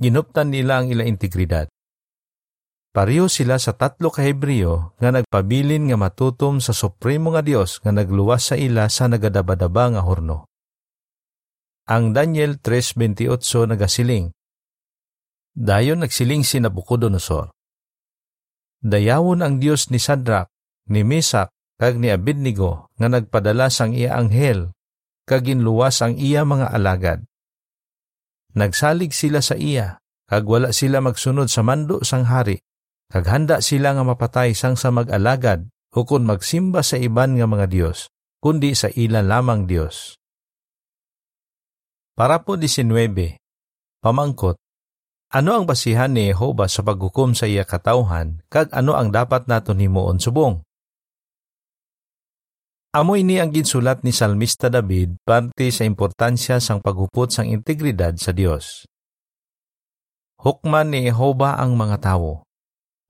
Ginuptan 0.00 0.56
nila 0.56 0.80
ang 0.80 0.88
ila 0.88 1.04
integridad. 1.04 1.68
Pareho 2.88 3.28
sila 3.28 3.60
sa 3.60 3.76
tatlo 3.76 4.08
ka 4.08 4.24
Hebreo 4.24 4.96
nga 4.96 5.12
nagpabilin 5.12 5.92
nga 5.92 5.96
matutom 6.00 6.58
sa 6.58 6.72
supremo 6.72 7.36
nga 7.36 7.44
Dios 7.44 7.78
nga 7.84 7.92
nagluwas 7.92 8.50
sa 8.50 8.56
ila 8.56 8.88
sa 8.88 9.06
nagadabadaba 9.06 9.92
nga 9.92 10.02
horno. 10.02 10.48
Ang 11.88 12.12
Daniel 12.12 12.60
3.28 12.60 13.68
nagasiling, 13.68 14.32
Dayon 15.58 15.98
nagsiling 15.98 16.46
si 16.46 16.62
Nabucodonosor. 16.62 17.50
Dayawon 18.78 19.42
ang 19.42 19.58
Dios 19.58 19.90
ni 19.90 19.98
Sadrak, 19.98 20.46
ni 20.86 21.02
Mesak, 21.02 21.50
kag 21.82 21.98
ni 21.98 22.14
Abednego 22.14 22.94
nga 22.94 23.10
nagpadala 23.10 23.66
sang 23.66 23.90
iya 23.90 24.14
anghel, 24.14 24.70
kag 25.26 25.50
ginluwas 25.50 25.98
ang 25.98 26.14
iya 26.14 26.46
mga 26.46 26.70
alagad. 26.70 27.26
Nagsalig 28.54 29.10
sila 29.10 29.42
sa 29.42 29.58
iya, 29.58 29.98
kag 30.30 30.46
wala 30.46 30.70
sila 30.70 31.02
magsunod 31.02 31.50
sa 31.50 31.66
mando 31.66 32.06
sang 32.06 32.30
hari, 32.30 32.62
kag 33.08 33.24
handa 33.28 33.64
sila 33.64 33.96
nga 33.96 34.04
mapatay 34.04 34.52
sang 34.52 34.76
sa 34.76 34.92
mag-alagad 34.92 35.68
o 35.96 36.04
magsimba 36.04 36.84
sa 36.84 36.94
iban 37.00 37.34
nga 37.34 37.48
mga 37.48 37.66
Dios, 37.66 38.12
kundi 38.38 38.76
sa 38.76 38.86
ila 38.92 39.24
lamang 39.24 39.66
Dios. 39.66 40.14
Para 42.14 42.44
po 42.46 42.54
19, 42.54 42.86
pamangkot, 44.04 44.60
ano 45.28 45.50
ang 45.52 45.68
basihan 45.68 46.08
ni 46.08 46.32
Jehova 46.32 46.70
sa 46.72 46.80
paghukom 46.80 47.36
sa 47.36 47.44
iya 47.44 47.66
katawhan, 47.66 48.40
kag 48.48 48.72
ano 48.72 48.96
ang 48.96 49.12
dapat 49.12 49.44
naton 49.44 49.82
himuon 49.82 50.16
subong? 50.16 50.64
Amoy 52.96 53.20
ni 53.20 53.36
ang 53.36 53.52
ginsulat 53.52 54.00
ni 54.00 54.16
Salmista 54.16 54.72
David 54.72 55.20
parte 55.20 55.68
sa 55.68 55.84
importansya 55.84 56.56
sang 56.56 56.80
paghupot 56.80 57.28
sang 57.28 57.44
integridad 57.44 58.16
sa 58.16 58.32
Dios. 58.32 58.88
Hukman 60.40 60.96
ni 60.96 61.04
Jehova 61.04 61.60
ang 61.60 61.76
mga 61.76 62.00
tawo, 62.00 62.47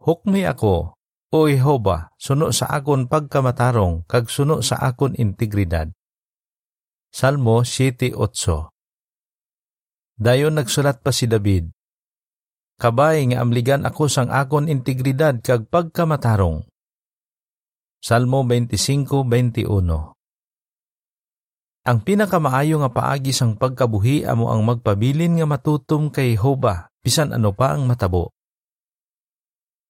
Hukmi 0.08 0.48
ako, 0.48 0.96
O 1.36 1.52
Jehova, 1.52 2.08
suno 2.16 2.48
sa 2.48 2.72
akon 2.72 3.12
pagkamatarong, 3.12 4.08
kag 4.08 4.32
suno 4.32 4.64
sa 4.64 4.80
akon 4.80 5.12
integridad. 5.12 5.92
Salmo 7.12 7.60
7.8 7.60 8.16
Dayon 10.16 10.56
nagsulat 10.56 11.04
pa 11.04 11.12
si 11.12 11.28
David, 11.28 11.68
Kabay 12.80 13.28
nga 13.28 13.44
amligan 13.44 13.84
ako 13.84 14.08
sang 14.08 14.32
akon 14.32 14.72
integridad 14.72 15.44
kag 15.44 15.68
pagkamatarong. 15.68 16.64
Salmo 18.00 18.40
25.21 18.48 19.68
Ang 21.84 21.98
pinakamaayo 22.00 22.80
nga 22.80 22.90
paagi 22.96 23.36
sang 23.36 23.60
pagkabuhi 23.60 24.24
amo 24.24 24.48
ang 24.48 24.64
magpabilin 24.64 25.36
nga 25.36 25.44
matutom 25.44 26.08
kay 26.08 26.32
Jehova 26.32 26.88
bisan 27.04 27.36
ano 27.36 27.52
pa 27.52 27.76
ang 27.76 27.84
matabo. 27.84 28.37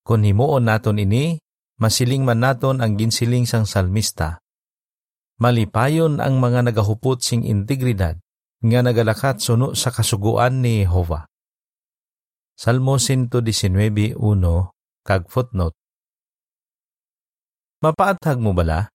Kung 0.09 0.25
himuon 0.25 0.64
naton 0.64 0.97
ini, 0.97 1.37
masiling 1.77 2.25
man 2.25 2.40
naton 2.40 2.81
ang 2.81 2.97
ginsiling 2.97 3.44
sang 3.44 3.68
salmista. 3.68 4.40
Malipayon 5.37 6.25
ang 6.25 6.40
mga 6.40 6.73
nagahupot 6.73 7.21
sing 7.21 7.44
integridad, 7.44 8.16
nga 8.64 8.81
nagalakat 8.81 9.44
suno 9.44 9.77
sa 9.77 9.92
kasuguan 9.92 10.64
ni 10.64 10.88
Jehova. 10.88 11.29
Salmo 12.57 12.97
119.1 12.97 14.16
kag 15.05 15.29
footnote. 15.29 15.77
Mapaathag 17.85 18.40
mo 18.40 18.57
bala? 18.57 18.88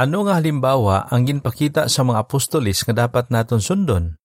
Ano 0.00 0.24
nga 0.24 0.40
halimbawa 0.40 1.12
ang 1.12 1.28
ginpakita 1.28 1.92
sa 1.92 2.08
mga 2.08 2.24
apostolis 2.24 2.88
nga 2.88 3.04
dapat 3.04 3.28
naton 3.28 3.60
sundon? 3.60 4.16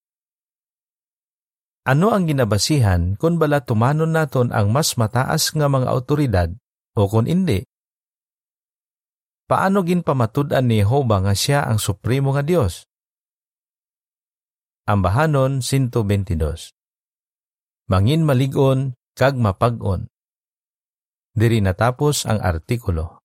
Ano 1.89 2.13
ang 2.13 2.29
ginabasihan 2.29 3.17
kung 3.17 3.41
bala 3.41 3.65
tumanon 3.65 4.13
naton 4.13 4.53
ang 4.53 4.69
mas 4.69 4.93
mataas 4.93 5.49
nga 5.57 5.65
mga 5.65 5.89
autoridad 5.89 6.53
o 6.93 7.09
kung 7.09 7.25
hindi? 7.25 7.65
Paano 9.49 9.81
ginpamatud-an 9.81 10.69
ni 10.69 10.85
Jehovah 10.85 11.25
nga 11.25 11.33
siya 11.33 11.65
ang 11.65 11.81
supremo 11.81 12.37
nga 12.37 12.45
Dios? 12.45 12.85
Ambahanon 14.85 15.65
122 15.65 16.77
Mangin 17.89 18.21
maligon 18.21 18.93
kag 19.17 19.33
mapag-on. 19.33 20.05
Diri 21.33 21.57
natapos 21.57 22.29
ang 22.29 22.37
artikulo. 22.37 23.18